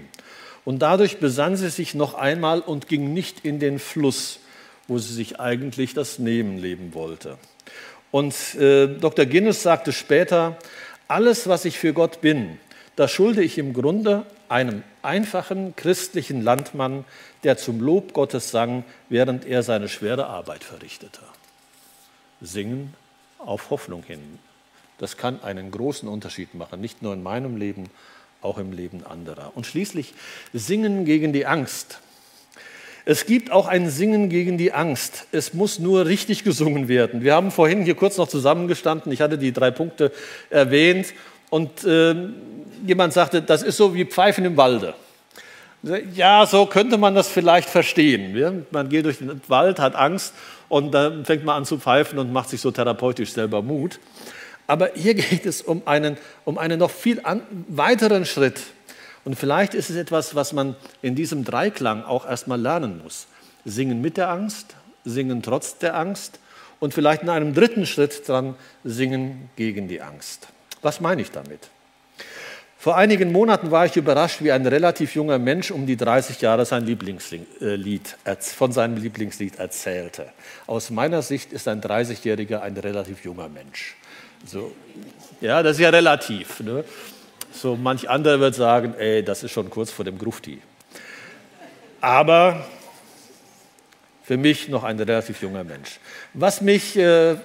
Und 0.65 0.83
dadurch 0.83 1.19
besann 1.19 1.57
sie 1.57 1.69
sich 1.69 1.97
noch 1.97 2.15
einmal 2.15 2.61
und 2.61 2.87
ging 2.87 3.13
nicht 3.13 3.45
in 3.45 3.59
den 3.59 3.81
Fluss, 3.81 4.39
wo 4.87 4.99
sie 4.99 5.13
sich 5.13 5.41
eigentlich 5.41 5.95
das 5.95 6.21
Nebenleben 6.21 6.95
wollte. 6.95 7.39
Und 8.13 8.55
äh, 8.55 8.87
Dr. 8.87 9.27
Guinness 9.27 9.65
sagte 9.65 9.93
später, 9.93 10.59
alles, 11.09 11.49
was 11.49 11.65
ich 11.65 11.77
für 11.77 11.93
Gott 11.93 12.21
bin, 12.21 12.57
das 12.97 13.11
schulde 13.11 13.43
ich 13.43 13.59
im 13.59 13.73
Grunde 13.73 14.27
einem 14.49 14.83
einfachen 15.03 15.75
christlichen 15.77 16.43
Landmann, 16.43 17.05
der 17.45 17.57
zum 17.57 17.81
Lob 17.81 18.13
Gottes 18.13 18.51
sang, 18.51 18.85
während 19.09 19.47
er 19.47 19.63
seine 19.63 19.89
schwere 19.89 20.27
Arbeit 20.27 20.65
verrichtete. 20.65 21.21
Singen 22.41 22.95
auf 23.39 23.71
Hoffnung 23.71 24.03
hin. 24.03 24.39
Das 24.99 25.17
kann 25.17 25.43
einen 25.43 25.71
großen 25.71 26.09
Unterschied 26.09 26.55
machen, 26.55 26.81
nicht 26.81 27.01
nur 27.01 27.15
in 27.15 27.23
meinem 27.23 27.57
Leben, 27.57 27.85
auch 28.43 28.59
im 28.59 28.73
Leben 28.73 29.05
anderer. 29.07 29.53
Und 29.55 29.67
schließlich 29.67 30.15
Singen 30.53 31.05
gegen 31.05 31.33
die 31.33 31.47
Angst. 31.47 32.01
Es 33.07 33.25
gibt 33.25 33.51
auch 33.51 33.67
ein 33.67 33.89
Singen 33.89 34.29
gegen 34.29 34.59
die 34.59 34.73
Angst. 34.73 35.27
Es 35.33 35.55
muss 35.55 35.79
nur 35.79 36.07
richtig 36.07 36.45
gesungen 36.45 36.89
werden. 36.89 37.23
Wir 37.23 37.35
haben 37.35 37.51
vorhin 37.51 37.83
hier 37.83 37.95
kurz 37.95 38.19
noch 38.19 38.29
zusammengestanden. 38.29 39.11
Ich 39.11 39.21
hatte 39.21 39.39
die 39.39 39.53
drei 39.53 39.71
Punkte 39.71 40.13
erwähnt. 40.51 41.15
Und 41.49 41.83
äh, 41.85 42.15
jemand 42.87 43.13
sagte, 43.13 43.43
das 43.43 43.63
ist 43.63 43.77
so 43.77 43.95
wie 43.95 44.05
Pfeifen 44.05 44.45
im 44.45 44.57
Walde. 44.57 44.95
Ja, 46.15 46.45
so 46.45 46.67
könnte 46.67 46.99
man 46.99 47.15
das 47.15 47.29
vielleicht 47.29 47.69
verstehen. 47.69 48.67
Man 48.71 48.89
geht 48.91 49.07
durch 49.07 49.19
den 49.19 49.41
Wald, 49.49 49.79
hat 49.79 49.95
Angst 49.95 50.35
und 50.69 50.93
dann 50.93 51.25
fängt 51.25 51.45
man 51.45 51.57
an 51.57 51.65
zu 51.65 51.79
pfeifen 51.79 52.19
und 52.19 52.33
macht 52.33 52.51
sich 52.51 52.61
so 52.61 52.71
therapeutisch 52.71 53.33
selber 53.33 53.63
Mut. 53.63 53.99
Aber 54.67 54.91
hier 54.95 55.15
geht 55.15 55.47
es 55.47 55.63
um 55.63 55.83
einen, 55.87 56.19
um 56.45 56.59
einen 56.59 56.79
noch 56.79 56.91
viel 56.91 57.23
weiteren 57.69 58.27
Schritt. 58.27 58.61
Und 59.25 59.37
vielleicht 59.37 59.75
ist 59.75 59.91
es 59.91 59.97
etwas, 59.97 60.35
was 60.35 60.53
man 60.53 60.77
in 61.03 61.15
diesem 61.15 61.45
Dreiklang 61.45 62.05
auch 62.05 62.27
erstmal 62.27 62.61
lernen 62.61 63.01
muss. 63.03 63.27
Singen 63.65 64.01
mit 64.01 64.17
der 64.17 64.31
Angst, 64.31 64.77
singen 65.05 65.43
trotz 65.43 65.79
der 65.79 65.97
Angst 65.97 66.39
und 66.79 66.95
vielleicht 66.95 67.23
in 67.23 67.29
einem 67.29 67.55
dritten 67.55 67.87
Schritt 67.87 68.27
dran 68.29 68.55
singen 68.85 69.51
gegen 69.57 69.89
die 69.89 70.01
Angst. 70.01 70.49
Was 70.83 71.01
meine 71.01 71.23
ich 71.23 71.31
damit? 71.31 71.69
Vor 72.81 72.97
einigen 72.97 73.31
Monaten 73.31 73.71
war 73.71 73.85
ich 73.85 73.95
überrascht, 73.99 74.41
wie 74.41 74.53
ein 74.53 74.67
relativ 74.67 75.15
junger 75.15 75.39
Mensch 75.39 75.71
um 75.71 75.85
die 75.85 75.99
30 75.99 76.41
Jahre 76.41 76.65
sein 76.65 76.87
Lieblingslied, 76.87 78.17
von 78.57 78.73
seinem 78.73 78.97
Lieblingslied 78.97 79.59
erzählte. 79.59 80.33
Aus 80.67 80.89
meiner 80.89 81.21
Sicht 81.21 81.53
ist 81.53 81.69
ein 81.69 81.83
30-Jähriger 81.83 82.63
ein 82.63 82.79
relativ 82.79 83.23
junger 83.23 83.51
Mensch. 83.51 83.97
So, 84.47 84.73
ja, 85.43 85.63
das 85.63 85.77
ist 85.77 85.83
ja 85.83 85.91
relativ. 85.91 86.61
Ne? 86.61 86.83
So 87.53 87.77
manch 87.77 88.09
anderer 88.09 88.41
wird 88.41 88.55
sagen, 88.55 88.95
ey, 88.97 89.23
das 89.23 89.43
ist 89.43 89.51
schon 89.51 89.69
kurz 89.69 89.91
vor 89.91 90.07
dem 90.07 90.17
Grufti. 90.17 90.63
Aber 92.01 92.65
für 94.23 94.39
mich 94.39 94.71
noch 94.71 94.85
ein 94.85 94.99
relativ 94.99 95.43
junger 95.43 95.65
Mensch. 95.65 96.01
Was 96.33 96.63
mich 96.63 96.97
äh, 96.97 97.37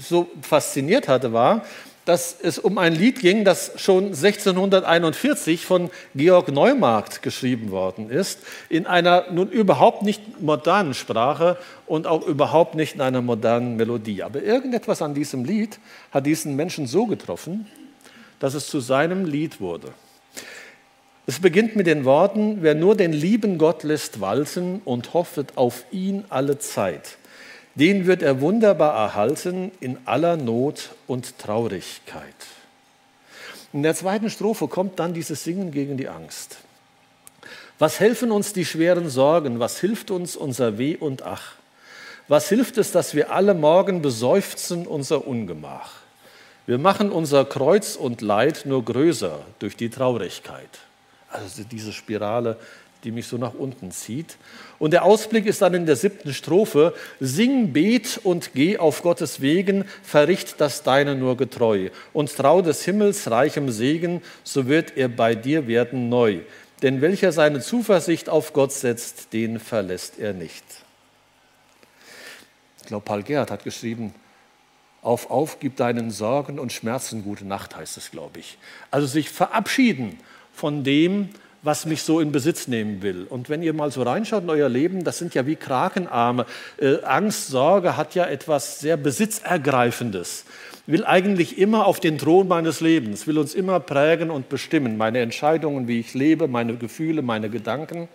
so 0.00 0.28
fasziniert 0.42 1.06
hatte, 1.06 1.32
war, 1.32 1.64
dass 2.10 2.34
es 2.42 2.58
um 2.58 2.76
ein 2.76 2.92
Lied 2.92 3.20
ging, 3.20 3.44
das 3.44 3.70
schon 3.76 4.06
1641 4.06 5.64
von 5.64 5.90
Georg 6.16 6.50
Neumarkt 6.50 7.22
geschrieben 7.22 7.70
worden 7.70 8.10
ist, 8.10 8.40
in 8.68 8.84
einer 8.88 9.30
nun 9.30 9.48
überhaupt 9.48 10.02
nicht 10.02 10.42
modernen 10.42 10.94
Sprache 10.94 11.56
und 11.86 12.08
auch 12.08 12.26
überhaupt 12.26 12.74
nicht 12.74 12.96
in 12.96 13.00
einer 13.00 13.22
modernen 13.22 13.76
Melodie. 13.76 14.24
Aber 14.24 14.42
irgendetwas 14.42 15.02
an 15.02 15.14
diesem 15.14 15.44
Lied 15.44 15.78
hat 16.10 16.26
diesen 16.26 16.56
Menschen 16.56 16.88
so 16.88 17.06
getroffen, 17.06 17.68
dass 18.40 18.54
es 18.54 18.66
zu 18.66 18.80
seinem 18.80 19.24
Lied 19.24 19.60
wurde. 19.60 19.92
Es 21.28 21.38
beginnt 21.38 21.76
mit 21.76 21.86
den 21.86 22.04
Worten, 22.04 22.58
wer 22.60 22.74
nur 22.74 22.96
den 22.96 23.12
lieben 23.12 23.56
Gott 23.56 23.84
lässt 23.84 24.20
walten 24.20 24.82
und 24.84 25.14
hoffet 25.14 25.56
auf 25.56 25.84
ihn 25.92 26.24
alle 26.28 26.58
Zeit 26.58 27.19
den 27.74 28.06
wird 28.06 28.22
er 28.22 28.40
wunderbar 28.40 28.94
erhalten 28.94 29.70
in 29.80 29.98
aller 30.04 30.36
Not 30.36 30.90
und 31.06 31.38
Traurigkeit. 31.38 32.34
In 33.72 33.82
der 33.82 33.94
zweiten 33.94 34.30
Strophe 34.30 34.66
kommt 34.66 34.98
dann 34.98 35.14
dieses 35.14 35.44
Singen 35.44 35.70
gegen 35.70 35.96
die 35.96 36.08
Angst. 36.08 36.58
Was 37.78 38.00
helfen 38.00 38.30
uns 38.32 38.52
die 38.52 38.64
schweren 38.64 39.08
Sorgen? 39.08 39.60
Was 39.60 39.78
hilft 39.80 40.10
uns 40.10 40.36
unser 40.36 40.76
Weh 40.76 40.96
und 40.96 41.22
Ach? 41.22 41.54
Was 42.28 42.48
hilft 42.48 42.78
es, 42.78 42.92
dass 42.92 43.14
wir 43.14 43.32
alle 43.32 43.54
Morgen 43.54 44.02
beseufzen 44.02 44.86
unser 44.86 45.26
Ungemach? 45.26 45.92
Wir 46.66 46.78
machen 46.78 47.10
unser 47.10 47.44
Kreuz 47.44 47.96
und 47.96 48.20
Leid 48.20 48.66
nur 48.66 48.84
größer 48.84 49.40
durch 49.60 49.76
die 49.76 49.88
Traurigkeit. 49.88 50.68
Also 51.30 51.62
diese 51.64 51.92
Spirale 51.92 52.56
die 53.04 53.10
mich 53.10 53.26
so 53.26 53.36
nach 53.36 53.54
unten 53.54 53.90
zieht. 53.90 54.36
Und 54.78 54.92
der 54.92 55.04
Ausblick 55.04 55.46
ist 55.46 55.62
dann 55.62 55.74
in 55.74 55.86
der 55.86 55.96
siebten 55.96 56.32
Strophe, 56.34 56.94
sing, 57.18 57.72
bet 57.72 58.20
und 58.22 58.52
geh 58.54 58.78
auf 58.78 59.02
Gottes 59.02 59.40
Wegen, 59.40 59.84
verricht 60.02 60.60
das 60.60 60.82
Deine 60.82 61.14
nur 61.14 61.36
getreu 61.36 61.90
und 62.12 62.34
trau 62.34 62.62
des 62.62 62.84
Himmels 62.84 63.30
reichem 63.30 63.70
Segen, 63.70 64.22
so 64.44 64.66
wird 64.68 64.96
er 64.96 65.08
bei 65.08 65.34
dir 65.34 65.66
werden 65.66 66.08
neu. 66.08 66.40
Denn 66.82 67.00
welcher 67.00 67.32
seine 67.32 67.60
Zuversicht 67.60 68.28
auf 68.28 68.52
Gott 68.52 68.72
setzt, 68.72 69.32
den 69.32 69.58
verlässt 69.58 70.18
er 70.18 70.32
nicht. 70.32 70.64
Ich 72.80 72.86
glaube, 72.86 73.04
Paul 73.04 73.22
Gerhard 73.22 73.50
hat 73.50 73.64
geschrieben, 73.64 74.14
auf, 75.02 75.30
auf, 75.30 75.60
gib 75.60 75.76
deinen 75.76 76.10
Sorgen 76.10 76.58
und 76.58 76.72
Schmerzen 76.72 77.22
gute 77.24 77.46
Nacht, 77.46 77.76
heißt 77.76 77.96
es, 77.96 78.10
glaube 78.10 78.40
ich. 78.40 78.58
Also 78.90 79.06
sich 79.06 79.30
verabschieden 79.30 80.18
von 80.52 80.84
dem, 80.84 81.30
was 81.62 81.84
mich 81.84 82.02
so 82.02 82.20
in 82.20 82.32
Besitz 82.32 82.68
nehmen 82.68 83.02
will. 83.02 83.26
Und 83.28 83.48
wenn 83.50 83.62
ihr 83.62 83.74
mal 83.74 83.90
so 83.90 84.02
reinschaut 84.02 84.44
in 84.44 84.50
euer 84.50 84.68
Leben, 84.68 85.04
das 85.04 85.18
sind 85.18 85.34
ja 85.34 85.46
wie 85.46 85.56
Krakenarme. 85.56 86.46
Äh, 86.78 87.02
Angst, 87.02 87.48
Sorge 87.48 87.96
hat 87.96 88.14
ja 88.14 88.24
etwas 88.24 88.80
sehr 88.80 88.96
Besitzergreifendes. 88.96 90.44
Will 90.86 91.04
eigentlich 91.04 91.58
immer 91.58 91.86
auf 91.86 92.00
den 92.00 92.16
Thron 92.16 92.48
meines 92.48 92.80
Lebens, 92.80 93.26
will 93.26 93.38
uns 93.38 93.54
immer 93.54 93.78
prägen 93.78 94.30
und 94.30 94.48
bestimmen. 94.48 94.96
Meine 94.96 95.20
Entscheidungen, 95.20 95.86
wie 95.86 96.00
ich 96.00 96.14
lebe, 96.14 96.48
meine 96.48 96.76
Gefühle, 96.76 97.22
meine 97.22 97.50
Gedanken. 97.50 98.08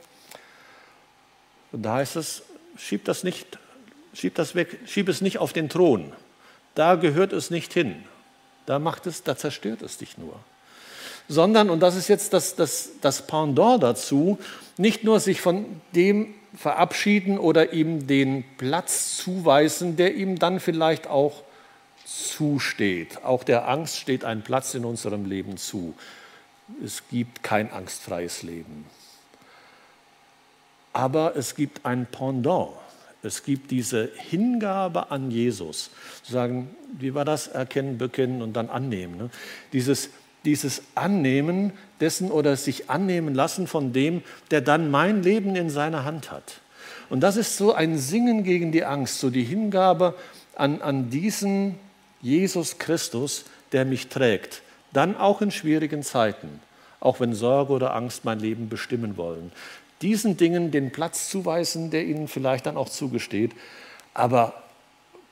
Und 1.71 1.83
da 1.83 1.95
heißt 1.95 2.15
es, 2.15 2.43
schieb 2.77 3.05
das 3.05 3.23
nicht, 3.23 3.59
schieb 4.13 4.35
das 4.35 4.55
weg, 4.55 4.79
schieb 4.85 5.07
es 5.07 5.21
nicht 5.21 5.37
auf 5.37 5.53
den 5.53 5.69
Thron. 5.69 6.13
Da 6.73 6.95
gehört 6.95 7.31
es 7.31 7.51
nicht 7.51 7.71
hin. 7.73 7.95
Da 8.65 8.79
macht 8.79 9.05
es, 9.05 9.21
da 9.21 9.37
zerstört 9.37 9.83
es 9.83 9.97
dich 9.97 10.17
nur 10.17 10.39
sondern, 11.27 11.69
und 11.69 11.79
das 11.79 11.95
ist 11.95 12.07
jetzt 12.07 12.33
das, 12.33 12.55
das, 12.55 12.91
das 13.01 13.25
Pendant 13.27 13.81
dazu, 13.83 14.37
nicht 14.77 15.03
nur 15.03 15.19
sich 15.19 15.41
von 15.41 15.65
dem 15.95 16.33
verabschieden 16.55 17.37
oder 17.37 17.73
ihm 17.73 18.07
den 18.07 18.43
Platz 18.57 19.17
zuweisen, 19.17 19.95
der 19.97 20.15
ihm 20.15 20.39
dann 20.39 20.59
vielleicht 20.59 21.07
auch 21.07 21.43
zusteht. 22.05 23.23
Auch 23.23 23.43
der 23.43 23.67
Angst 23.67 23.97
steht 23.97 24.23
ein 24.23 24.43
Platz 24.43 24.73
in 24.73 24.85
unserem 24.85 25.25
Leben 25.25 25.57
zu. 25.57 25.93
Es 26.83 27.03
gibt 27.09 27.43
kein 27.43 27.71
angstfreies 27.71 28.43
Leben. 28.43 28.85
Aber 30.93 31.35
es 31.35 31.55
gibt 31.55 31.85
ein 31.85 32.05
Pendant. 32.05 32.71
Es 33.21 33.43
gibt 33.43 33.71
diese 33.71 34.11
Hingabe 34.15 35.11
an 35.11 35.31
Jesus. 35.31 35.89
Zu 36.23 36.31
sagen, 36.31 36.75
wie 36.97 37.13
war 37.13 37.25
das? 37.25 37.47
Erkennen, 37.47 37.97
bekennen 37.97 38.41
und 38.41 38.53
dann 38.53 38.69
annehmen. 38.69 39.17
Ne? 39.17 39.29
Dieses 39.73 40.09
dieses 40.45 40.83
Annehmen 40.95 41.73
dessen 41.99 42.31
oder 42.31 42.55
sich 42.55 42.89
annehmen 42.89 43.33
lassen 43.33 43.67
von 43.67 43.93
dem, 43.93 44.21
der 44.51 44.61
dann 44.61 44.91
mein 44.91 45.23
Leben 45.23 45.55
in 45.55 45.69
seiner 45.69 46.05
Hand 46.05 46.31
hat. 46.31 46.61
Und 47.09 47.21
das 47.21 47.37
ist 47.37 47.57
so 47.57 47.73
ein 47.73 47.97
Singen 47.97 48.43
gegen 48.43 48.71
die 48.71 48.83
Angst, 48.83 49.19
so 49.19 49.29
die 49.29 49.43
Hingabe 49.43 50.15
an, 50.55 50.81
an 50.81 51.09
diesen 51.09 51.75
Jesus 52.21 52.79
Christus, 52.79 53.45
der 53.71 53.85
mich 53.85 54.07
trägt, 54.07 54.61
dann 54.93 55.15
auch 55.15 55.41
in 55.41 55.51
schwierigen 55.51 56.01
Zeiten, 56.01 56.59
auch 56.99 57.19
wenn 57.19 57.33
Sorge 57.33 57.73
oder 57.73 57.93
Angst 57.93 58.25
mein 58.25 58.39
Leben 58.39 58.69
bestimmen 58.69 59.17
wollen. 59.17 59.51
Diesen 60.01 60.37
Dingen 60.37 60.71
den 60.71 60.91
Platz 60.91 61.29
zuweisen, 61.29 61.91
der 61.91 62.05
ihnen 62.05 62.27
vielleicht 62.27 62.65
dann 62.65 62.77
auch 62.77 62.89
zugesteht, 62.89 63.51
aber 64.13 64.63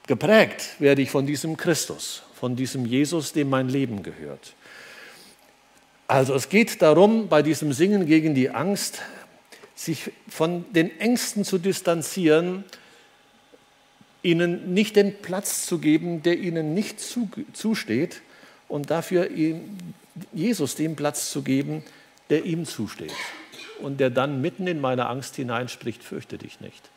geprägt 0.08 0.76
werde 0.80 1.02
ich 1.02 1.12
von 1.12 1.26
diesem 1.26 1.58
Christus, 1.58 2.24
von 2.36 2.56
diesem 2.56 2.86
Jesus, 2.86 3.34
dem 3.34 3.50
mein 3.50 3.70
Leben 3.70 4.04
gehört. 4.04 4.54
Also 6.08 6.34
es 6.36 6.50
geht 6.50 6.82
darum, 6.82 7.28
bei 7.28 7.42
diesem 7.42 7.74
Singen 7.74 8.06
gegen 8.06 8.36
die 8.36 8.50
Angst, 8.50 9.02
sich 9.76 10.12
von 10.28 10.66
den 10.74 11.00
Ängsten 11.00 11.44
zu 11.46 11.58
distanzieren, 11.58 12.64
ihnen 14.22 14.74
nicht 14.74 14.96
den 14.96 15.22
Platz 15.22 15.66
zu 15.66 15.80
geben, 15.80 16.24
der 16.24 16.38
ihnen 16.38 16.74
nicht 16.74 17.00
zusteht, 17.00 18.22
und 18.70 18.90
dafür 18.90 19.30
Jesus 20.32 20.76
den 20.76 20.96
Platz 20.96 21.30
zu 21.30 21.44
geben, 21.44 21.84
der 22.30 22.46
ihm 22.46 22.66
zusteht. 22.66 23.14
Und 23.82 24.00
der 24.00 24.10
dann 24.10 24.42
mitten 24.42 24.66
in 24.66 24.82
meine 24.82 25.08
Angst 25.08 25.36
hineinspricht, 25.36 26.04
fürchte 26.04 26.38
dich 26.38 26.60
nicht. 26.60 26.90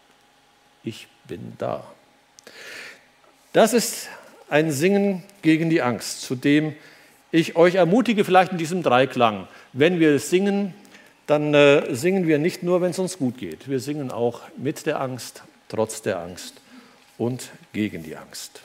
Ich 0.84 1.08
bin 1.26 1.52
da. 1.58 1.86
Das 3.52 3.72
ist 3.74 4.08
ein 4.48 4.70
Singen 4.70 5.22
gegen 5.42 5.68
die 5.68 5.82
Angst, 5.82 6.22
zu 6.22 6.34
dem 6.34 6.74
ich 7.36 7.54
euch 7.54 7.74
ermutige 7.74 8.24
vielleicht 8.24 8.52
in 8.52 8.58
diesem 8.58 8.82
Dreiklang, 8.82 9.46
wenn 9.74 10.00
wir 10.00 10.18
singen, 10.18 10.72
dann 11.26 11.52
äh, 11.52 11.94
singen 11.94 12.26
wir 12.26 12.38
nicht 12.38 12.62
nur, 12.62 12.80
wenn 12.80 12.90
es 12.90 12.98
uns 12.98 13.18
gut 13.18 13.36
geht. 13.36 13.68
Wir 13.68 13.80
singen 13.80 14.10
auch 14.10 14.40
mit 14.56 14.86
der 14.86 15.00
Angst, 15.00 15.42
trotz 15.68 16.00
der 16.00 16.18
Angst 16.20 16.54
und 17.18 17.50
gegen 17.72 18.02
die 18.02 18.16
Angst. 18.16 18.62